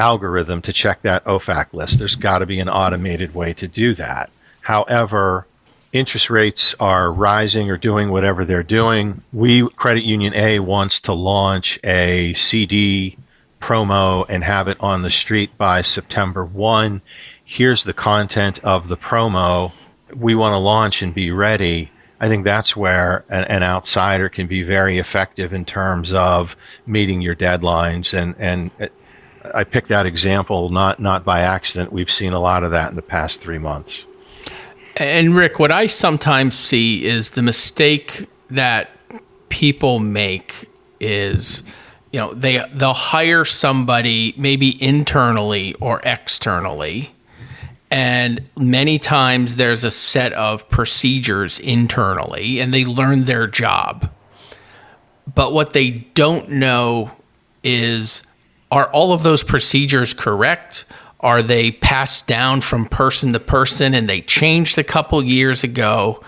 algorithm 0.00 0.62
to 0.62 0.72
check 0.72 1.02
that 1.02 1.24
OFAC 1.26 1.72
list. 1.72 1.98
There's 1.98 2.16
got 2.16 2.38
to 2.38 2.46
be 2.46 2.58
an 2.58 2.68
automated 2.68 3.34
way 3.34 3.52
to 3.54 3.68
do 3.68 3.94
that. 3.94 4.30
However, 4.62 5.46
interest 5.92 6.30
rates 6.30 6.74
are 6.80 7.12
rising 7.12 7.70
or 7.70 7.76
doing 7.76 8.10
whatever 8.10 8.44
they're 8.44 8.62
doing. 8.62 9.22
We, 9.32 9.68
Credit 9.68 10.04
Union 10.04 10.34
A, 10.34 10.58
wants 10.58 11.00
to 11.00 11.12
launch 11.12 11.78
a 11.84 12.32
CD 12.32 13.16
promo 13.60 14.24
and 14.28 14.42
have 14.42 14.68
it 14.68 14.78
on 14.80 15.02
the 15.02 15.10
street 15.10 15.56
by 15.58 15.82
September 15.82 16.44
1. 16.44 17.02
Here's 17.44 17.84
the 17.84 17.92
content 17.92 18.60
of 18.64 18.88
the 18.88 18.96
promo. 18.96 19.72
We 20.16 20.34
want 20.34 20.54
to 20.54 20.58
launch 20.58 21.02
and 21.02 21.14
be 21.14 21.30
ready. 21.30 21.90
I 22.18 22.28
think 22.28 22.44
that's 22.44 22.76
where 22.76 23.24
an, 23.28 23.44
an, 23.44 23.62
outsider 23.62 24.28
can 24.28 24.46
be 24.46 24.62
very 24.62 24.98
effective 24.98 25.52
in 25.52 25.64
terms 25.64 26.12
of 26.12 26.54
meeting 26.86 27.22
your 27.22 27.34
deadlines. 27.34 28.12
And, 28.12 28.34
and 28.38 28.70
I 29.54 29.64
picked 29.64 29.88
that 29.88 30.06
example 30.06 30.68
not, 30.68 31.00
not 31.00 31.24
by 31.24 31.40
accident. 31.40 31.92
We've 31.92 32.10
seen 32.10 32.32
a 32.32 32.40
lot 32.40 32.64
of 32.64 32.72
that 32.72 32.90
in 32.90 32.96
the 32.96 33.02
past 33.02 33.40
three 33.40 33.58
months. 33.58 34.04
And 34.96 35.34
Rick, 35.34 35.58
what 35.58 35.72
I 35.72 35.86
sometimes 35.86 36.58
see 36.58 37.04
is 37.04 37.30
the 37.30 37.42
mistake 37.42 38.28
that 38.50 38.90
people 39.48 39.98
make 39.98 40.68
is 41.00 41.62
you 42.12 42.20
know 42.20 42.32
they 42.34 42.64
they'll 42.74 42.92
hire 42.92 43.44
somebody 43.44 44.34
maybe 44.36 44.82
internally 44.82 45.74
or 45.74 46.00
externally 46.04 47.14
and 47.90 48.48
many 48.56 48.98
times 48.98 49.56
there's 49.56 49.82
a 49.82 49.90
set 49.90 50.32
of 50.34 50.68
procedures 50.68 51.58
internally 51.58 52.60
and 52.60 52.72
they 52.72 52.84
learn 52.84 53.24
their 53.24 53.46
job 53.46 54.10
but 55.32 55.52
what 55.52 55.72
they 55.72 55.90
don't 55.90 56.48
know 56.50 57.10
is 57.62 58.22
are 58.70 58.90
all 58.92 59.12
of 59.12 59.22
those 59.22 59.42
procedures 59.42 60.14
correct 60.14 60.84
are 61.20 61.42
they 61.42 61.70
passed 61.70 62.26
down 62.26 62.60
from 62.62 62.86
person 62.86 63.32
to 63.32 63.40
person 63.40 63.92
and 63.94 64.08
they 64.08 64.20
changed 64.22 64.78
a 64.78 64.84
couple 64.84 65.22
years 65.22 65.62
ago 65.62 66.22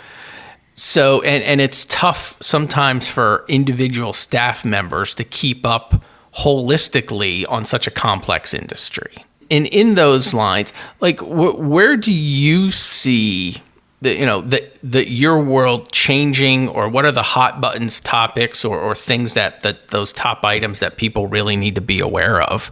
so, 0.75 1.21
and, 1.23 1.45
and 1.45 1.61
it's 1.61 1.85
tough 1.85 2.37
sometimes 2.41 3.09
for 3.09 3.45
individual 3.49 4.13
staff 4.13 4.65
members 4.65 5.15
to 5.17 5.25
keep 5.25 5.67
up 5.67 6.03
holistically 6.35 7.45
on 7.49 7.65
such 7.65 7.87
a 7.87 7.91
complex 7.91 8.55
industry. 8.55 9.25
And 9.51 9.67
in 9.67 9.97
those 9.97 10.33
lines, 10.33 10.73
like 11.01 11.21
wh- 11.21 11.59
where 11.59 11.97
do 11.97 12.13
you 12.13 12.71
see 12.71 13.59
the 14.03 14.19
you 14.19 14.27
know 14.27 14.43
the 14.43 14.69
the 14.83 15.09
your 15.09 15.43
world 15.43 15.91
changing, 15.93 16.69
or 16.69 16.89
what 16.89 17.05
are 17.05 17.13
the 17.13 17.23
hot 17.23 17.61
buttons 17.61 18.01
topics, 18.01 18.65
or, 18.65 18.79
or 18.79 18.95
things 18.95 19.35
that 19.35 19.63
that 19.63 19.89
those 19.89 20.13
top 20.13 20.45
items 20.45 20.81
that 20.81 20.97
people 20.97 21.29
really 21.29 21.57
need 21.57 21.77
to 21.77 21.81
be 21.81 22.01
aware 22.01 22.43
of 22.43 22.71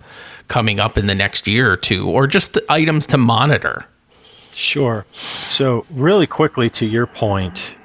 coming 0.49 0.81
up 0.81 0.99
in 0.99 1.07
the 1.07 1.14
next 1.14 1.47
year 1.47 1.73
or 1.73 1.77
two, 1.77 2.11
or 2.11 2.27
just 2.27 2.59
items 2.69 3.07
to 3.07 3.16
monitor? 3.16 3.87
Sure. 4.53 5.07
So, 5.49 5.87
really 5.90 6.27
quickly 6.27 6.69
to 6.71 6.87
your 6.87 7.07
point, 7.07 7.77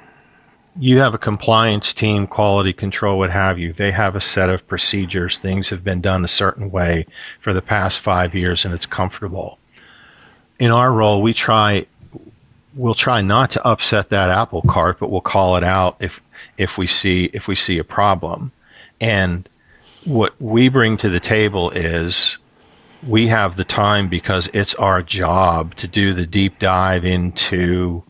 you 0.78 0.98
have 0.98 1.14
a 1.14 1.18
compliance 1.18 1.94
team, 1.94 2.26
quality 2.26 2.72
control, 2.72 3.18
what 3.18 3.30
have 3.30 3.58
you. 3.58 3.72
They 3.72 3.92
have 3.92 4.16
a 4.16 4.20
set 4.20 4.50
of 4.50 4.66
procedures. 4.66 5.38
Things 5.38 5.70
have 5.70 5.84
been 5.84 6.00
done 6.00 6.24
a 6.24 6.28
certain 6.28 6.70
way 6.70 7.06
for 7.38 7.54
the 7.54 7.62
past 7.62 8.00
five 8.00 8.34
years, 8.34 8.64
and 8.64 8.74
it's 8.74 8.86
comfortable. 8.86 9.58
In 10.58 10.72
our 10.72 10.92
role, 10.92 11.22
we 11.22 11.32
try 11.32 11.86
we'll 12.76 12.94
try 12.94 13.22
not 13.22 13.52
to 13.52 13.66
upset 13.66 14.10
that 14.10 14.30
apple 14.30 14.62
cart, 14.62 14.98
but 15.00 15.10
we'll 15.10 15.20
call 15.20 15.56
it 15.56 15.64
out 15.64 15.96
if 16.00 16.22
if 16.56 16.78
we 16.78 16.86
see 16.86 17.24
if 17.24 17.48
we 17.48 17.54
see 17.56 17.78
a 17.78 17.84
problem. 17.84 18.52
And 19.00 19.48
what 20.04 20.40
we 20.40 20.68
bring 20.68 20.98
to 20.98 21.08
the 21.08 21.20
table 21.20 21.70
is 21.70 22.38
we 23.06 23.28
have 23.28 23.56
the 23.56 23.64
time 23.64 24.08
because 24.08 24.48
it's 24.48 24.74
our 24.74 25.02
job 25.02 25.74
to 25.76 25.88
do 25.88 26.12
the 26.12 26.26
deep 26.26 26.58
dive 26.58 27.04
into 27.04 28.02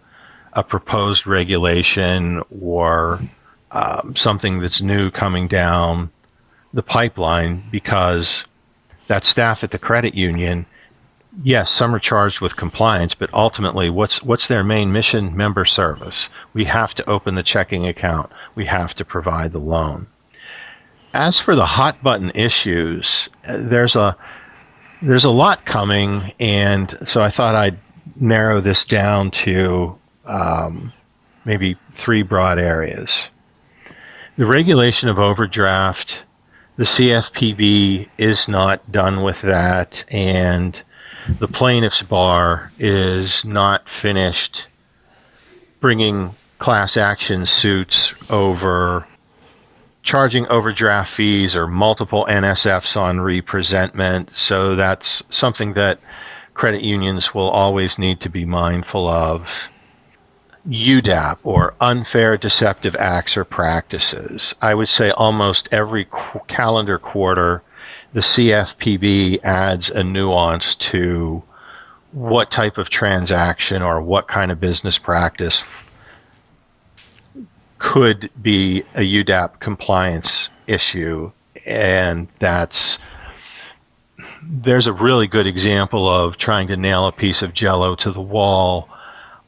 a 0.53 0.63
proposed 0.63 1.27
regulation 1.27 2.43
or 2.63 3.21
um, 3.71 4.15
something 4.15 4.61
that's 4.61 4.81
new 4.81 5.11
coming 5.11 5.49
down 5.49 6.11
the 6.73 6.83
pipeline 6.83 7.63
because 7.71 8.45
that 9.07 9.25
staff 9.25 9.65
at 9.65 9.71
the 9.71 9.79
credit 9.79 10.15
union, 10.15 10.67
yes, 11.43 11.71
some 11.71 11.95
are 11.95 11.99
charged 11.99 12.41
with 12.41 12.57
compliance, 12.57 13.15
but 13.15 13.33
ultimately, 13.33 13.91
what's 13.91 14.23
what's 14.23 14.49
their 14.49 14.65
main 14.65 14.93
mission? 14.93 15.37
Member 15.37 15.65
service. 15.65 16.29
We 16.53 16.65
have 16.65 16.95
to 16.95 17.09
open 17.09 17.35
the 17.35 17.43
checking 17.43 17.87
account. 17.87 18.33
We 18.55 18.67
have 18.67 18.95
to 18.97 19.05
provide 19.05 19.53
the 19.53 19.59
loan. 19.59 20.07
As 21.13 21.39
for 21.39 21.55
the 21.55 21.67
hot 21.67 22.03
button 22.03 22.33
issues, 22.35 23.29
there's 23.49 23.97
a 23.97 24.17
there's 25.03 25.25
a 25.25 25.31
lot 25.31 25.65
coming, 25.65 26.21
and 26.41 26.91
so 27.07 27.23
I 27.23 27.29
thought 27.29 27.55
I'd 27.55 27.79
narrow 28.21 28.61
this 28.61 28.85
down 28.85 29.31
to 29.31 29.99
um, 30.25 30.93
maybe 31.45 31.77
three 31.91 32.23
broad 32.23 32.59
areas. 32.59 33.29
The 34.37 34.47
regulation 34.47 35.09
of 35.09 35.19
overdraft, 35.19 36.25
the 36.77 36.85
CFPB 36.85 38.09
is 38.19 38.49
not 38.49 38.91
done 38.91 39.23
with 39.23 39.43
that, 39.43 40.05
and 40.11 40.83
the 41.39 41.49
plaintiff's 41.49 42.03
bar 42.03 42.71
is 42.79 43.45
not 43.45 43.89
finished 43.89 44.69
bringing 45.81 46.35
class 46.59 46.97
action 46.97 47.47
suits 47.47 48.15
over 48.31 49.07
charging 50.03 50.47
overdraft 50.47 51.13
fees 51.13 51.57
or 51.57 51.67
multiple 51.67 52.27
NSFs 52.29 52.97
on 52.97 53.21
representment. 53.21 54.31
So 54.31 54.77
that's 54.77 55.23
something 55.31 55.75
that 55.75 55.99
credit 56.55 56.83
unions 56.83 57.35
will 57.35 57.51
always 57.51 57.99
need 57.99 58.21
to 58.21 58.31
be 58.31 58.45
mindful 58.45 59.09
of. 59.09 59.69
UDAP 60.69 61.39
or 61.45 61.75
unfair 61.81 62.37
deceptive 62.37 62.97
acts 62.97 63.37
or 63.37 63.45
practices. 63.45 64.55
I 64.61 64.75
would 64.75 64.89
say 64.89 65.11
almost 65.11 65.69
every 65.73 66.07
qu- 66.07 66.41
calendar 66.49 66.99
quarter, 66.99 67.63
the 68.17 68.23
CFPB 68.23 69.45
adds 69.45 69.91
a 69.91 70.03
nuance 70.03 70.77
to 70.77 71.43
what 72.13 72.51
type 72.51 72.79
of 72.79 72.89
transaction 72.89 73.83
or 73.83 74.01
what 74.01 74.27
kind 74.27 74.51
of 74.51 74.59
business 74.59 74.97
practice 74.97 75.87
could 77.77 78.31
be 78.41 78.85
a 78.95 79.01
UDAP 79.01 79.61
compliance 79.61 80.49
issue. 80.67 81.31
And 81.67 82.29
that's 82.39 82.97
there's 84.43 84.87
a 84.87 84.95
really 84.95 85.27
good 85.27 85.47
example 85.47 86.09
of 86.09 86.39
trying 86.39 86.69
to 86.69 86.79
nail 86.79 87.07
a 87.07 87.13
piece 87.13 87.43
of 87.43 87.53
jello 87.53 87.97
to 87.97 88.13
the 88.13 88.23
wall 88.23 88.89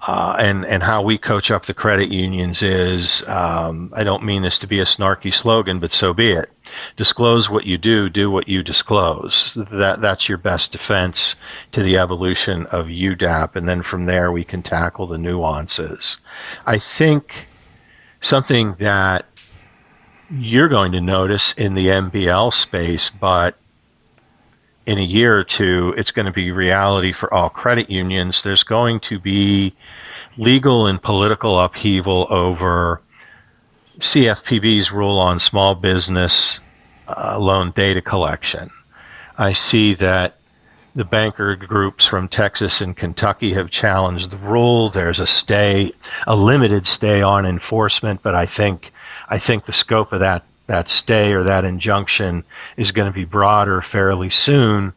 uh, 0.00 0.36
and 0.38 0.64
and 0.64 0.82
how 0.82 1.02
we 1.02 1.18
coach 1.18 1.50
up 1.50 1.66
the 1.66 1.74
credit 1.74 2.10
unions 2.10 2.62
is 2.62 3.26
um, 3.26 3.92
I 3.94 4.04
don't 4.04 4.24
mean 4.24 4.42
this 4.42 4.58
to 4.58 4.68
be 4.68 4.80
a 4.80 4.84
snarky 4.84 5.34
slogan, 5.34 5.80
but 5.80 5.92
so 5.92 6.14
be 6.14 6.30
it. 6.30 6.50
Disclose 6.96 7.50
what 7.50 7.66
you 7.66 7.78
do, 7.78 8.08
do 8.08 8.30
what 8.30 8.48
you 8.48 8.62
disclose. 8.62 9.54
That 9.54 10.00
that's 10.00 10.28
your 10.28 10.38
best 10.38 10.72
defense 10.72 11.34
to 11.72 11.82
the 11.82 11.98
evolution 11.98 12.66
of 12.66 12.86
UDAP, 12.86 13.56
and 13.56 13.68
then 13.68 13.82
from 13.82 14.04
there 14.04 14.30
we 14.30 14.44
can 14.44 14.62
tackle 14.62 15.08
the 15.08 15.18
nuances. 15.18 16.18
I 16.64 16.78
think 16.78 17.46
something 18.20 18.74
that 18.74 19.26
you're 20.30 20.68
going 20.68 20.92
to 20.92 21.00
notice 21.00 21.54
in 21.54 21.74
the 21.74 21.86
MBL 21.86 22.52
space, 22.52 23.10
but 23.10 23.56
in 24.88 24.96
a 24.96 25.02
year 25.02 25.36
or 25.36 25.44
two, 25.44 25.94
it's 25.98 26.12
going 26.12 26.24
to 26.24 26.32
be 26.32 26.50
reality 26.50 27.12
for 27.12 27.32
all 27.32 27.50
credit 27.50 27.90
unions. 27.90 28.42
There's 28.42 28.62
going 28.62 29.00
to 29.00 29.18
be 29.18 29.74
legal 30.38 30.86
and 30.86 31.00
political 31.00 31.60
upheaval 31.60 32.26
over 32.30 33.02
CFPB's 33.98 34.90
rule 34.90 35.18
on 35.18 35.40
small 35.40 35.74
business 35.74 36.58
uh, 37.06 37.38
loan 37.38 37.72
data 37.72 38.00
collection. 38.00 38.70
I 39.36 39.52
see 39.52 39.92
that 39.94 40.38
the 40.94 41.04
banker 41.04 41.54
groups 41.54 42.06
from 42.06 42.28
Texas 42.28 42.80
and 42.80 42.96
Kentucky 42.96 43.52
have 43.52 43.68
challenged 43.70 44.30
the 44.30 44.38
rule. 44.38 44.88
There's 44.88 45.20
a 45.20 45.26
stay, 45.26 45.90
a 46.26 46.34
limited 46.34 46.86
stay 46.86 47.20
on 47.20 47.44
enforcement, 47.44 48.22
but 48.22 48.34
I 48.34 48.46
think 48.46 48.90
I 49.28 49.36
think 49.36 49.66
the 49.66 49.72
scope 49.74 50.14
of 50.14 50.20
that 50.20 50.47
that 50.68 50.88
stay 50.88 51.34
or 51.34 51.44
that 51.44 51.64
injunction 51.64 52.44
is 52.76 52.92
going 52.92 53.10
to 53.10 53.14
be 53.14 53.24
broader 53.24 53.82
fairly 53.82 54.30
soon, 54.30 54.92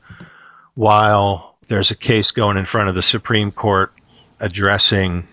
while 0.75 1.55
there's 1.67 1.91
a 1.91 1.95
case 1.95 2.31
going 2.31 2.57
in 2.57 2.65
front 2.65 2.89
of 2.89 2.95
the 2.95 3.01
Supreme 3.01 3.51
Court 3.51 3.91
addressing 4.39 5.27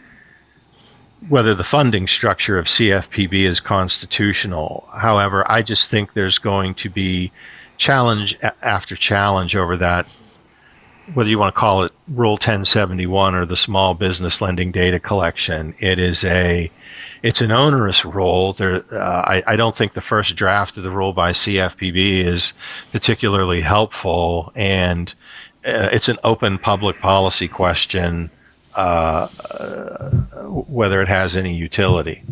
whether 1.28 1.54
the 1.54 1.64
funding 1.64 2.06
structure 2.06 2.58
of 2.58 2.66
CFPB 2.66 3.42
is 3.42 3.58
constitutional. 3.58 4.88
However, 4.94 5.44
I 5.46 5.62
just 5.62 5.90
think 5.90 6.12
there's 6.12 6.38
going 6.38 6.74
to 6.74 6.90
be 6.90 7.32
challenge 7.76 8.38
after 8.62 8.94
challenge 8.94 9.56
over 9.56 9.78
that, 9.78 10.06
whether 11.14 11.28
you 11.28 11.38
want 11.38 11.52
to 11.52 11.58
call 11.58 11.82
it 11.82 11.92
Rule 12.08 12.32
1071 12.32 13.34
or 13.34 13.44
the 13.46 13.56
small 13.56 13.94
business 13.94 14.40
lending 14.40 14.70
data 14.70 15.00
collection. 15.00 15.74
It 15.80 15.98
is 15.98 16.22
a 16.22 16.70
it's 17.22 17.40
an 17.40 17.50
onerous 17.50 18.04
role. 18.04 18.52
There, 18.52 18.84
uh, 18.92 18.98
I, 18.98 19.42
I, 19.46 19.56
don't 19.56 19.74
think 19.74 19.92
the 19.92 20.00
first 20.00 20.36
draft 20.36 20.76
of 20.76 20.82
the 20.82 20.90
rule 20.90 21.12
by 21.12 21.32
CFPB 21.32 22.24
is 22.24 22.52
particularly 22.92 23.60
helpful, 23.60 24.52
and 24.54 25.12
uh, 25.66 25.90
it's 25.92 26.08
an 26.08 26.18
open 26.24 26.58
public 26.58 27.00
policy 27.00 27.48
question 27.48 28.30
uh, 28.76 29.28
uh 29.50 30.10
whether 30.48 31.02
it 31.02 31.08
has 31.08 31.36
any 31.36 31.54
utility. 31.54 32.22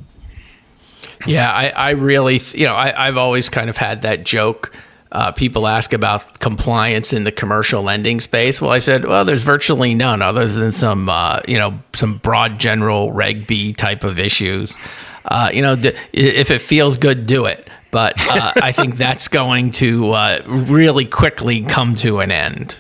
Yeah, 1.27 1.51
I, 1.51 1.71
I 1.71 1.91
really, 1.91 2.41
you 2.53 2.67
know, 2.67 2.75
I, 2.75 3.09
I've 3.09 3.17
always 3.17 3.49
kind 3.49 3.71
of 3.71 3.77
had 3.77 4.03
that 4.03 4.25
joke 4.25 4.73
uh, 5.13 5.33
people 5.33 5.67
ask 5.67 5.93
about 5.93 6.41
compliance 6.41 7.13
in 7.13 7.25
the 7.25 7.33
commercial 7.33 7.83
lending 7.83 8.21
space. 8.21 8.61
Well, 8.61 8.71
I 8.71 8.81
said, 8.81 9.05
well, 9.05 9.25
there's 9.25 9.43
virtually 9.43 9.95
none 9.95 10.23
other 10.23 10.47
than 10.47 10.73
some, 10.73 11.09
uh, 11.09 11.41
you 11.47 11.59
know, 11.59 11.79
some 11.95 12.19
broad 12.19 12.59
general 12.59 13.13
Reg 13.13 13.47
B 13.47 13.73
type 13.73 14.05
of 14.05 14.19
issues. 14.19 14.77
Uh, 15.25 15.51
you 15.53 15.63
know, 15.63 15.77
if 16.13 16.51
it 16.51 16.61
feels 16.61 16.97
good, 16.97 17.27
do 17.27 17.47
it. 17.47 17.69
But 17.91 18.15
uh, 18.29 18.53
I 18.63 18.73
think 18.73 18.97
that's 18.99 19.29
going 19.29 19.71
to 19.73 20.13
uh, 20.13 20.43
really 20.47 21.05
quickly 21.05 21.63
come 21.63 21.95
to 21.97 22.21
an 22.21 22.31
end. 22.31 22.77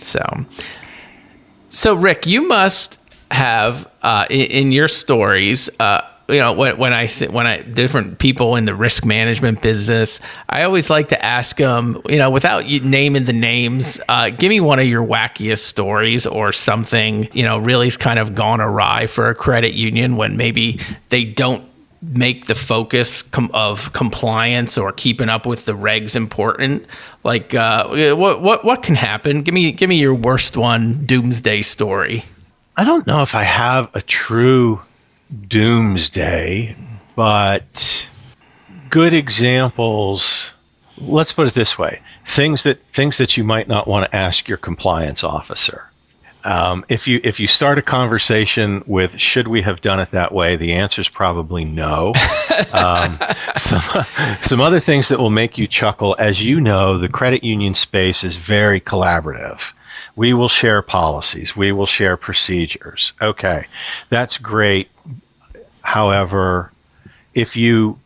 So, 0.00 0.24
so 1.68 1.94
Rick, 1.94 2.26
you 2.26 2.48
must 2.48 2.98
have 3.30 3.88
uh, 4.02 4.26
in, 4.30 4.46
in, 4.50 4.72
your 4.72 4.88
stories 4.88 5.70
you 6.28 6.38
know 6.38 6.52
when, 6.52 6.76
when 6.78 6.92
I 6.92 7.08
when 7.08 7.46
I 7.46 7.62
different 7.62 8.18
people 8.18 8.56
in 8.56 8.64
the 8.64 8.74
risk 8.74 9.04
management 9.04 9.62
business, 9.62 10.20
I 10.48 10.62
always 10.64 10.90
like 10.90 11.08
to 11.08 11.24
ask 11.24 11.56
them, 11.56 12.00
you 12.08 12.18
know, 12.18 12.30
without 12.30 12.64
naming 12.66 13.24
the 13.24 13.32
names, 13.32 14.00
uh, 14.08 14.30
give 14.30 14.48
me 14.48 14.60
one 14.60 14.78
of 14.78 14.86
your 14.86 15.04
wackiest 15.06 15.64
stories 15.64 16.26
or 16.26 16.52
something, 16.52 17.28
you 17.32 17.44
know, 17.44 17.58
really's 17.58 17.96
kind 17.96 18.18
of 18.18 18.34
gone 18.34 18.60
awry 18.60 19.06
for 19.06 19.28
a 19.28 19.34
credit 19.34 19.74
union 19.74 20.16
when 20.16 20.36
maybe 20.36 20.80
they 21.10 21.24
don't 21.24 21.64
make 22.02 22.46
the 22.46 22.54
focus 22.54 23.22
com- 23.22 23.50
of 23.54 23.92
compliance 23.92 24.76
or 24.76 24.92
keeping 24.92 25.28
up 25.28 25.46
with 25.46 25.64
the 25.64 25.72
regs 25.72 26.16
important. 26.16 26.84
Like, 27.24 27.54
uh, 27.54 28.14
what 28.14 28.42
what 28.42 28.64
what 28.64 28.82
can 28.82 28.94
happen? 28.94 29.42
Give 29.42 29.54
me 29.54 29.72
give 29.72 29.88
me 29.88 29.96
your 29.96 30.14
worst 30.14 30.56
one, 30.56 31.06
doomsday 31.06 31.62
story. 31.62 32.24
I 32.76 32.84
don't 32.84 33.06
know 33.06 33.22
if 33.22 33.34
I 33.34 33.42
have 33.42 33.94
a 33.94 34.00
true 34.00 34.82
doomsday, 35.32 36.76
but 37.16 38.06
good 38.90 39.14
examples. 39.14 40.52
Let's 40.98 41.32
put 41.32 41.46
it 41.46 41.54
this 41.54 41.78
way: 41.78 42.00
things 42.26 42.64
that 42.64 42.82
things 42.88 43.18
that 43.18 43.36
you 43.36 43.44
might 43.44 43.68
not 43.68 43.88
want 43.88 44.06
to 44.06 44.16
ask 44.16 44.48
your 44.48 44.58
compliance 44.58 45.24
officer. 45.24 45.88
Um, 46.44 46.84
if 46.88 47.06
you 47.06 47.20
if 47.22 47.38
you 47.38 47.46
start 47.46 47.78
a 47.78 47.82
conversation 47.82 48.82
with 48.86 49.18
"Should 49.18 49.46
we 49.46 49.62
have 49.62 49.80
done 49.80 50.00
it 50.00 50.10
that 50.10 50.32
way?" 50.32 50.56
the 50.56 50.74
answer 50.74 51.00
is 51.00 51.08
probably 51.08 51.64
no. 51.64 52.12
um, 52.72 53.18
some 53.56 53.82
some 54.40 54.60
other 54.60 54.80
things 54.80 55.08
that 55.08 55.18
will 55.18 55.30
make 55.30 55.58
you 55.58 55.68
chuckle, 55.68 56.16
as 56.18 56.42
you 56.42 56.60
know, 56.60 56.98
the 56.98 57.08
credit 57.08 57.44
union 57.44 57.74
space 57.74 58.24
is 58.24 58.36
very 58.36 58.80
collaborative. 58.80 59.72
We 60.16 60.34
will 60.34 60.48
share 60.48 60.82
policies. 60.82 61.56
We 61.56 61.72
will 61.72 61.86
share 61.86 62.16
procedures. 62.16 63.12
Okay, 63.20 63.66
that's 64.10 64.38
great. 64.38 64.88
However, 65.82 66.72
if 67.34 67.56
you 67.56 67.98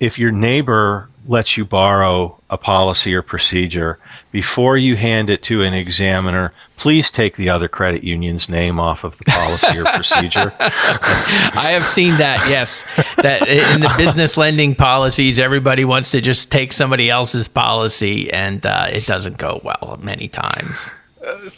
if 0.00 0.18
your 0.18 0.32
neighbor 0.32 1.08
lets 1.26 1.56
you 1.56 1.64
borrow 1.64 2.38
a 2.48 2.56
policy 2.56 3.14
or 3.14 3.22
procedure 3.22 3.98
before 4.32 4.76
you 4.76 4.96
hand 4.96 5.28
it 5.28 5.42
to 5.42 5.62
an 5.62 5.74
examiner, 5.74 6.52
please 6.76 7.10
take 7.10 7.36
the 7.36 7.50
other 7.50 7.68
credit 7.68 8.02
union's 8.04 8.48
name 8.48 8.78
off 8.78 9.04
of 9.04 9.18
the 9.18 9.24
policy 9.24 9.78
or 9.78 9.84
procedure. 9.84 10.54
I 10.60 11.70
have 11.72 11.84
seen 11.84 12.18
that, 12.18 12.46
yes. 12.48 12.84
That 13.16 13.46
in 13.48 13.80
the 13.80 13.92
business 13.98 14.36
lending 14.36 14.74
policies, 14.74 15.38
everybody 15.38 15.84
wants 15.84 16.12
to 16.12 16.20
just 16.20 16.50
take 16.50 16.72
somebody 16.72 17.10
else's 17.10 17.48
policy, 17.48 18.32
and 18.32 18.64
uh, 18.64 18.86
it 18.90 19.06
doesn't 19.06 19.38
go 19.38 19.60
well 19.64 19.98
many 20.00 20.28
times. 20.28 20.92
Uh, 21.26 21.50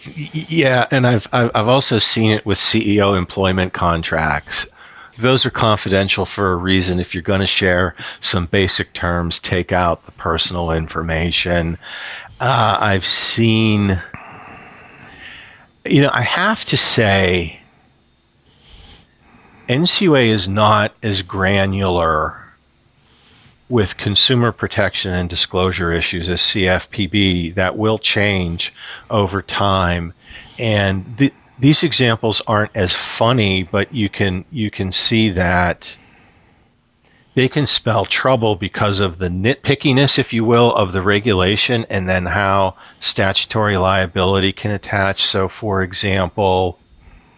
yeah, 0.48 0.86
and 0.90 1.06
I've 1.06 1.28
I've 1.32 1.68
also 1.68 1.98
seen 1.98 2.30
it 2.32 2.46
with 2.46 2.58
CEO 2.58 3.16
employment 3.16 3.72
contracts 3.72 4.66
those 5.18 5.46
are 5.46 5.50
confidential 5.50 6.24
for 6.24 6.52
a 6.52 6.56
reason. 6.56 7.00
If 7.00 7.14
you're 7.14 7.22
going 7.22 7.40
to 7.40 7.46
share 7.46 7.94
some 8.20 8.46
basic 8.46 8.92
terms, 8.92 9.38
take 9.38 9.72
out 9.72 10.04
the 10.06 10.12
personal 10.12 10.70
information. 10.70 11.78
Uh, 12.38 12.78
I've 12.80 13.04
seen, 13.04 13.90
you 15.84 16.02
know, 16.02 16.10
I 16.12 16.22
have 16.22 16.64
to 16.66 16.76
say, 16.76 17.60
NCUA 19.68 20.26
is 20.26 20.48
not 20.48 20.94
as 21.02 21.22
granular 21.22 22.36
with 23.68 23.96
consumer 23.96 24.50
protection 24.50 25.12
and 25.12 25.30
disclosure 25.30 25.92
issues 25.92 26.28
as 26.28 26.40
CFPB. 26.40 27.54
That 27.54 27.76
will 27.76 27.98
change 27.98 28.74
over 29.08 29.42
time. 29.42 30.12
And 30.58 31.16
the, 31.16 31.32
these 31.60 31.82
examples 31.82 32.40
aren't 32.46 32.74
as 32.76 32.94
funny, 32.94 33.62
but 33.62 33.94
you 33.94 34.08
can 34.08 34.44
you 34.50 34.70
can 34.70 34.92
see 34.92 35.30
that 35.30 35.96
they 37.34 37.48
can 37.48 37.66
spell 37.66 38.04
trouble 38.04 38.56
because 38.56 39.00
of 39.00 39.18
the 39.18 39.28
nitpickiness, 39.28 40.18
if 40.18 40.32
you 40.32 40.44
will, 40.44 40.74
of 40.74 40.92
the 40.92 41.02
regulation, 41.02 41.86
and 41.88 42.08
then 42.08 42.26
how 42.26 42.76
statutory 43.00 43.76
liability 43.76 44.52
can 44.52 44.72
attach. 44.72 45.24
So, 45.26 45.48
for 45.48 45.82
example, 45.82 46.78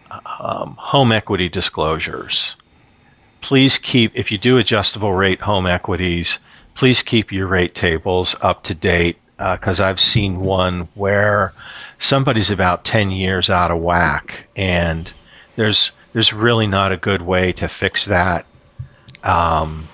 um, 0.09 0.75
home 0.79 1.11
equity 1.11 1.49
disclosures. 1.49 2.55
Please 3.41 3.77
keep, 3.77 4.15
if 4.15 4.31
you 4.31 4.37
do 4.37 4.57
adjustable 4.57 5.13
rate 5.13 5.41
home 5.41 5.67
equities, 5.67 6.39
please 6.75 7.01
keep 7.01 7.31
your 7.31 7.47
rate 7.47 7.75
tables 7.75 8.35
up 8.41 8.63
to 8.63 8.73
date 8.73 9.17
because 9.37 9.79
uh, 9.79 9.85
I've 9.85 9.99
seen 9.99 10.39
one 10.39 10.87
where 10.95 11.53
somebody's 12.03 12.51
about 12.51 12.83
10 12.83 13.11
years 13.11 13.49
out 13.49 13.71
of 13.71 13.79
whack 13.79 14.47
and 14.55 15.11
there's 15.55 15.91
there's 16.11 16.33
really 16.33 16.67
not 16.67 16.91
a 16.91 16.97
good 16.97 17.21
way 17.21 17.53
to 17.53 17.67
fix 17.67 18.05
that. 18.05 18.45
Um, 19.23 19.87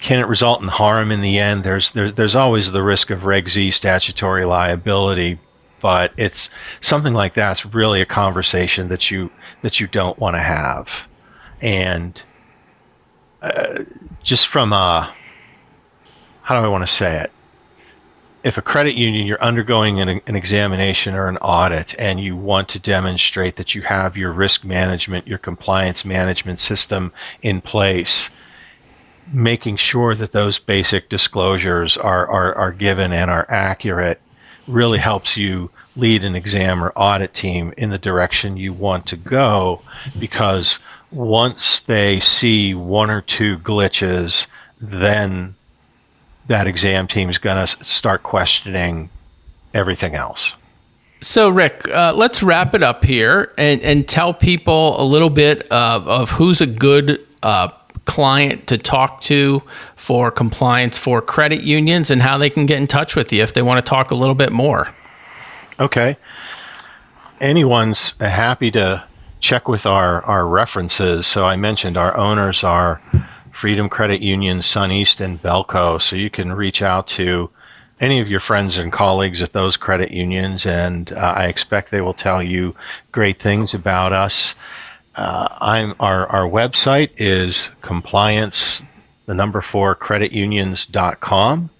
can 0.00 0.18
it 0.18 0.26
result 0.26 0.60
in 0.60 0.68
harm 0.68 1.10
in 1.10 1.22
the 1.22 1.38
end? 1.38 1.64
There's 1.64 1.92
there, 1.92 2.10
there's 2.10 2.34
always 2.34 2.72
the 2.72 2.82
risk 2.82 3.10
of 3.10 3.24
reg 3.24 3.48
z 3.48 3.70
statutory 3.70 4.44
liability 4.44 5.38
but 5.80 6.12
it's 6.16 6.50
something 6.80 7.12
like 7.12 7.34
that's 7.34 7.66
really 7.66 8.00
a 8.00 8.06
conversation 8.06 8.88
that 8.88 9.10
you 9.10 9.30
that 9.62 9.78
you 9.78 9.86
don't 9.86 10.18
want 10.18 10.34
to 10.34 10.40
have. 10.40 11.06
And 11.60 12.20
uh, 13.42 13.84
just 14.22 14.48
from 14.48 14.72
a 14.72 15.12
how 16.42 16.58
do 16.60 16.66
I 16.66 16.68
want 16.68 16.82
to 16.82 16.92
say 16.92 17.20
it 17.20 17.30
if 18.46 18.58
a 18.58 18.62
credit 18.62 18.94
union 18.94 19.26
you're 19.26 19.42
undergoing 19.42 20.00
an, 20.00 20.08
an, 20.24 20.36
examination 20.36 21.16
or 21.16 21.26
an 21.26 21.36
audit 21.38 21.96
and 21.98 22.20
you 22.20 22.36
want 22.36 22.68
to 22.68 22.78
demonstrate 22.78 23.56
that 23.56 23.74
you 23.74 23.82
have 23.82 24.16
your 24.16 24.30
risk 24.30 24.64
management 24.64 25.26
your 25.26 25.38
compliance 25.38 26.04
management 26.04 26.60
system 26.60 27.12
in 27.42 27.60
place 27.60 28.30
making 29.32 29.74
sure 29.74 30.14
that 30.14 30.30
those 30.30 30.60
basic 30.60 31.08
disclosures 31.08 31.96
are, 31.96 32.28
are, 32.28 32.54
are 32.54 32.72
given 32.72 33.12
and 33.12 33.32
are 33.32 33.44
accurate 33.48 34.20
really 34.68 34.98
helps 34.98 35.36
you 35.36 35.68
lead 35.96 36.22
an 36.22 36.36
exam 36.36 36.84
or 36.84 36.92
audit 36.94 37.34
team 37.34 37.74
in 37.76 37.90
the 37.90 37.98
direction 37.98 38.56
you 38.56 38.72
want 38.72 39.06
to 39.06 39.16
go 39.16 39.82
because 40.20 40.78
once 41.10 41.80
they 41.80 42.20
see 42.20 42.74
one 42.74 43.10
or 43.10 43.22
two 43.22 43.58
glitches 43.58 44.46
then 44.80 45.55
that 46.46 46.66
exam 46.66 47.06
team 47.06 47.28
is 47.28 47.38
going 47.38 47.66
to 47.66 47.84
start 47.84 48.22
questioning 48.22 49.10
everything 49.74 50.14
else. 50.14 50.52
So, 51.20 51.48
Rick, 51.48 51.88
uh, 51.88 52.12
let's 52.14 52.42
wrap 52.42 52.74
it 52.74 52.82
up 52.82 53.04
here 53.04 53.52
and, 53.56 53.80
and 53.82 54.06
tell 54.06 54.34
people 54.34 55.00
a 55.00 55.04
little 55.04 55.30
bit 55.30 55.62
of, 55.70 56.06
of 56.08 56.30
who's 56.30 56.60
a 56.60 56.66
good 56.66 57.18
uh, 57.42 57.68
client 58.04 58.66
to 58.68 58.78
talk 58.78 59.20
to 59.22 59.62
for 59.96 60.30
compliance 60.30 60.98
for 60.98 61.20
credit 61.22 61.62
unions 61.62 62.10
and 62.10 62.20
how 62.20 62.38
they 62.38 62.50
can 62.50 62.66
get 62.66 62.78
in 62.78 62.86
touch 62.86 63.16
with 63.16 63.32
you 63.32 63.42
if 63.42 63.54
they 63.54 63.62
want 63.62 63.84
to 63.84 63.88
talk 63.88 64.10
a 64.10 64.14
little 64.14 64.34
bit 64.34 64.52
more. 64.52 64.88
Okay. 65.80 66.16
Anyone's 67.40 68.16
happy 68.20 68.70
to 68.72 69.02
check 69.40 69.68
with 69.68 69.86
our, 69.86 70.22
our 70.22 70.46
references. 70.46 71.26
So, 71.26 71.46
I 71.46 71.56
mentioned 71.56 71.96
our 71.96 72.16
owners 72.16 72.62
are 72.62 73.00
Freedom 73.56 73.88
Credit 73.88 74.20
Union, 74.20 74.58
SunEast, 74.58 75.22
and 75.22 75.42
Belco. 75.42 75.98
So 75.98 76.14
you 76.14 76.28
can 76.28 76.52
reach 76.52 76.82
out 76.82 77.06
to 77.08 77.48
any 77.98 78.20
of 78.20 78.28
your 78.28 78.38
friends 78.38 78.76
and 78.76 78.92
colleagues 78.92 79.40
at 79.40 79.54
those 79.54 79.78
credit 79.78 80.10
unions, 80.10 80.66
and 80.66 81.10
uh, 81.10 81.16
I 81.16 81.46
expect 81.46 81.90
they 81.90 82.02
will 82.02 82.12
tell 82.12 82.42
you 82.42 82.76
great 83.12 83.40
things 83.40 83.72
about 83.72 84.12
us. 84.12 84.54
Uh, 85.14 85.94
our 85.98 86.26
our 86.26 86.46
website 86.46 87.12
is 87.16 87.70
compliance 87.80 88.82
the 89.24 89.32
number 89.32 89.62
four 89.62 89.96
creditunions.com. 89.96 91.70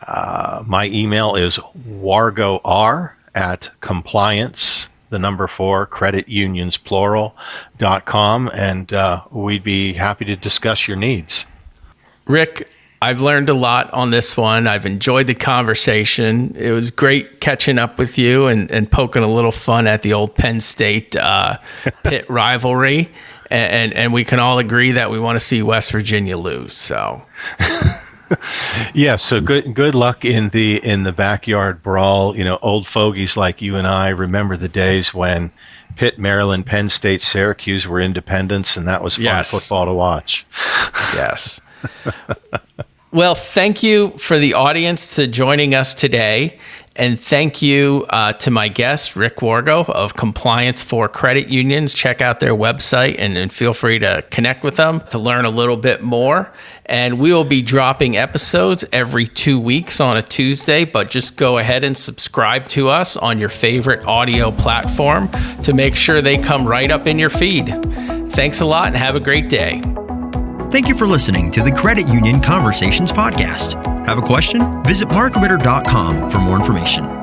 Uh, 0.00 0.64
my 0.66 0.86
email 0.86 1.34
is 1.34 1.58
wargoR 1.58 3.12
at 3.34 3.70
compliance 3.82 4.88
the 5.12 5.18
number 5.18 5.46
four 5.46 5.86
credit 5.86 6.28
unions 6.28 6.78
plural 6.78 7.36
dot 7.78 8.06
com 8.06 8.50
and 8.54 8.92
uh, 8.92 9.22
we'd 9.30 9.62
be 9.62 9.92
happy 9.92 10.24
to 10.24 10.34
discuss 10.34 10.88
your 10.88 10.96
needs. 10.96 11.44
Rick 12.26 12.68
i've 13.02 13.20
learned 13.20 13.48
a 13.48 13.54
lot 13.54 13.92
on 13.92 14.10
this 14.10 14.36
one. 14.36 14.66
I've 14.66 14.86
enjoyed 14.86 15.26
the 15.26 15.34
conversation. 15.34 16.56
It 16.56 16.70
was 16.70 16.90
great 16.90 17.40
catching 17.40 17.78
up 17.78 17.98
with 17.98 18.16
you 18.16 18.46
and, 18.46 18.70
and 18.70 18.90
poking 18.90 19.22
a 19.22 19.28
little 19.28 19.52
fun 19.52 19.86
at 19.86 20.02
the 20.02 20.14
old 20.14 20.34
penn 20.34 20.60
state 20.60 21.14
uh, 21.14 21.58
Pitt 22.04 22.28
rivalry. 22.28 23.10
And, 23.50 23.72
and, 23.72 23.92
and 23.92 24.12
we 24.14 24.24
can 24.24 24.40
all 24.40 24.58
agree 24.58 24.92
that 24.92 25.10
we 25.10 25.20
want 25.20 25.38
to 25.38 25.44
see 25.44 25.62
west 25.62 25.92
virginia 25.92 26.38
lose 26.38 26.72
so 26.72 27.26
yeah, 28.94 29.16
so 29.16 29.40
good 29.40 29.74
good 29.74 29.94
luck 29.94 30.24
in 30.24 30.48
the 30.50 30.80
in 30.82 31.02
the 31.02 31.12
backyard 31.12 31.82
brawl. 31.82 32.36
You 32.36 32.44
know, 32.44 32.58
old 32.60 32.86
fogies 32.86 33.36
like 33.36 33.62
you 33.62 33.76
and 33.76 33.86
I 33.86 34.10
remember 34.10 34.56
the 34.56 34.68
days 34.68 35.12
when 35.12 35.50
Pitt, 35.96 36.18
Maryland, 36.18 36.66
Penn 36.66 36.88
State, 36.88 37.22
Syracuse 37.22 37.86
were 37.86 38.00
independents, 38.00 38.76
and 38.76 38.88
that 38.88 39.02
was 39.02 39.16
fun 39.16 39.24
yes. 39.24 39.50
football 39.50 39.86
to 39.86 39.92
watch. 39.92 40.46
yes. 41.14 41.60
well, 43.12 43.34
thank 43.34 43.82
you 43.82 44.10
for 44.10 44.38
the 44.38 44.54
audience 44.54 45.16
to 45.16 45.26
joining 45.26 45.74
us 45.74 45.94
today. 45.94 46.58
And 46.94 47.18
thank 47.18 47.62
you 47.62 48.04
uh, 48.10 48.34
to 48.34 48.50
my 48.50 48.68
guest, 48.68 49.16
Rick 49.16 49.36
Wargo 49.38 49.88
of 49.88 50.14
Compliance 50.14 50.82
for 50.82 51.08
Credit 51.08 51.48
Unions. 51.48 51.94
Check 51.94 52.20
out 52.20 52.38
their 52.38 52.54
website 52.54 53.16
and, 53.18 53.36
and, 53.38 53.52
feel 53.52 53.72
free 53.72 53.98
to 53.98 54.24
connect 54.30 54.62
with 54.62 54.76
them 54.76 55.00
to 55.10 55.18
learn 55.18 55.44
a 55.44 55.50
little 55.50 55.76
bit 55.76 56.02
more. 56.02 56.52
And 56.86 57.18
we 57.18 57.32
will 57.32 57.44
be 57.44 57.62
dropping 57.62 58.16
episodes 58.16 58.84
every 58.92 59.26
two 59.26 59.58
weeks 59.58 60.00
on 60.00 60.16
a 60.16 60.22
Tuesday, 60.22 60.84
but 60.84 61.10
just 61.10 61.36
go 61.36 61.58
ahead 61.58 61.84
and 61.84 61.96
subscribe 61.96 62.68
to 62.68 62.88
us 62.88 63.16
on 63.16 63.38
your 63.38 63.48
favorite 63.48 64.04
audio 64.06 64.50
platform 64.50 65.30
to 65.62 65.72
make 65.72 65.96
sure 65.96 66.20
they 66.20 66.36
come 66.36 66.66
right 66.66 66.90
up 66.90 67.06
in 67.06 67.18
your 67.18 67.30
feed. 67.30 67.68
Thanks 68.32 68.60
a 68.60 68.64
lot 68.66 68.88
and 68.88 68.96
have 68.96 69.16
a 69.16 69.20
great 69.20 69.48
day. 69.48 69.80
Thank 70.70 70.88
you 70.88 70.94
for 70.94 71.06
listening 71.06 71.50
to 71.52 71.62
the 71.62 71.70
Credit 71.70 72.08
Union 72.08 72.40
Conversations 72.40 73.12
Podcast. 73.12 73.91
Have 74.06 74.18
a 74.18 74.22
question? 74.22 74.82
Visit 74.82 75.08
markritter.com 75.08 76.30
for 76.30 76.38
more 76.38 76.56
information. 76.58 77.21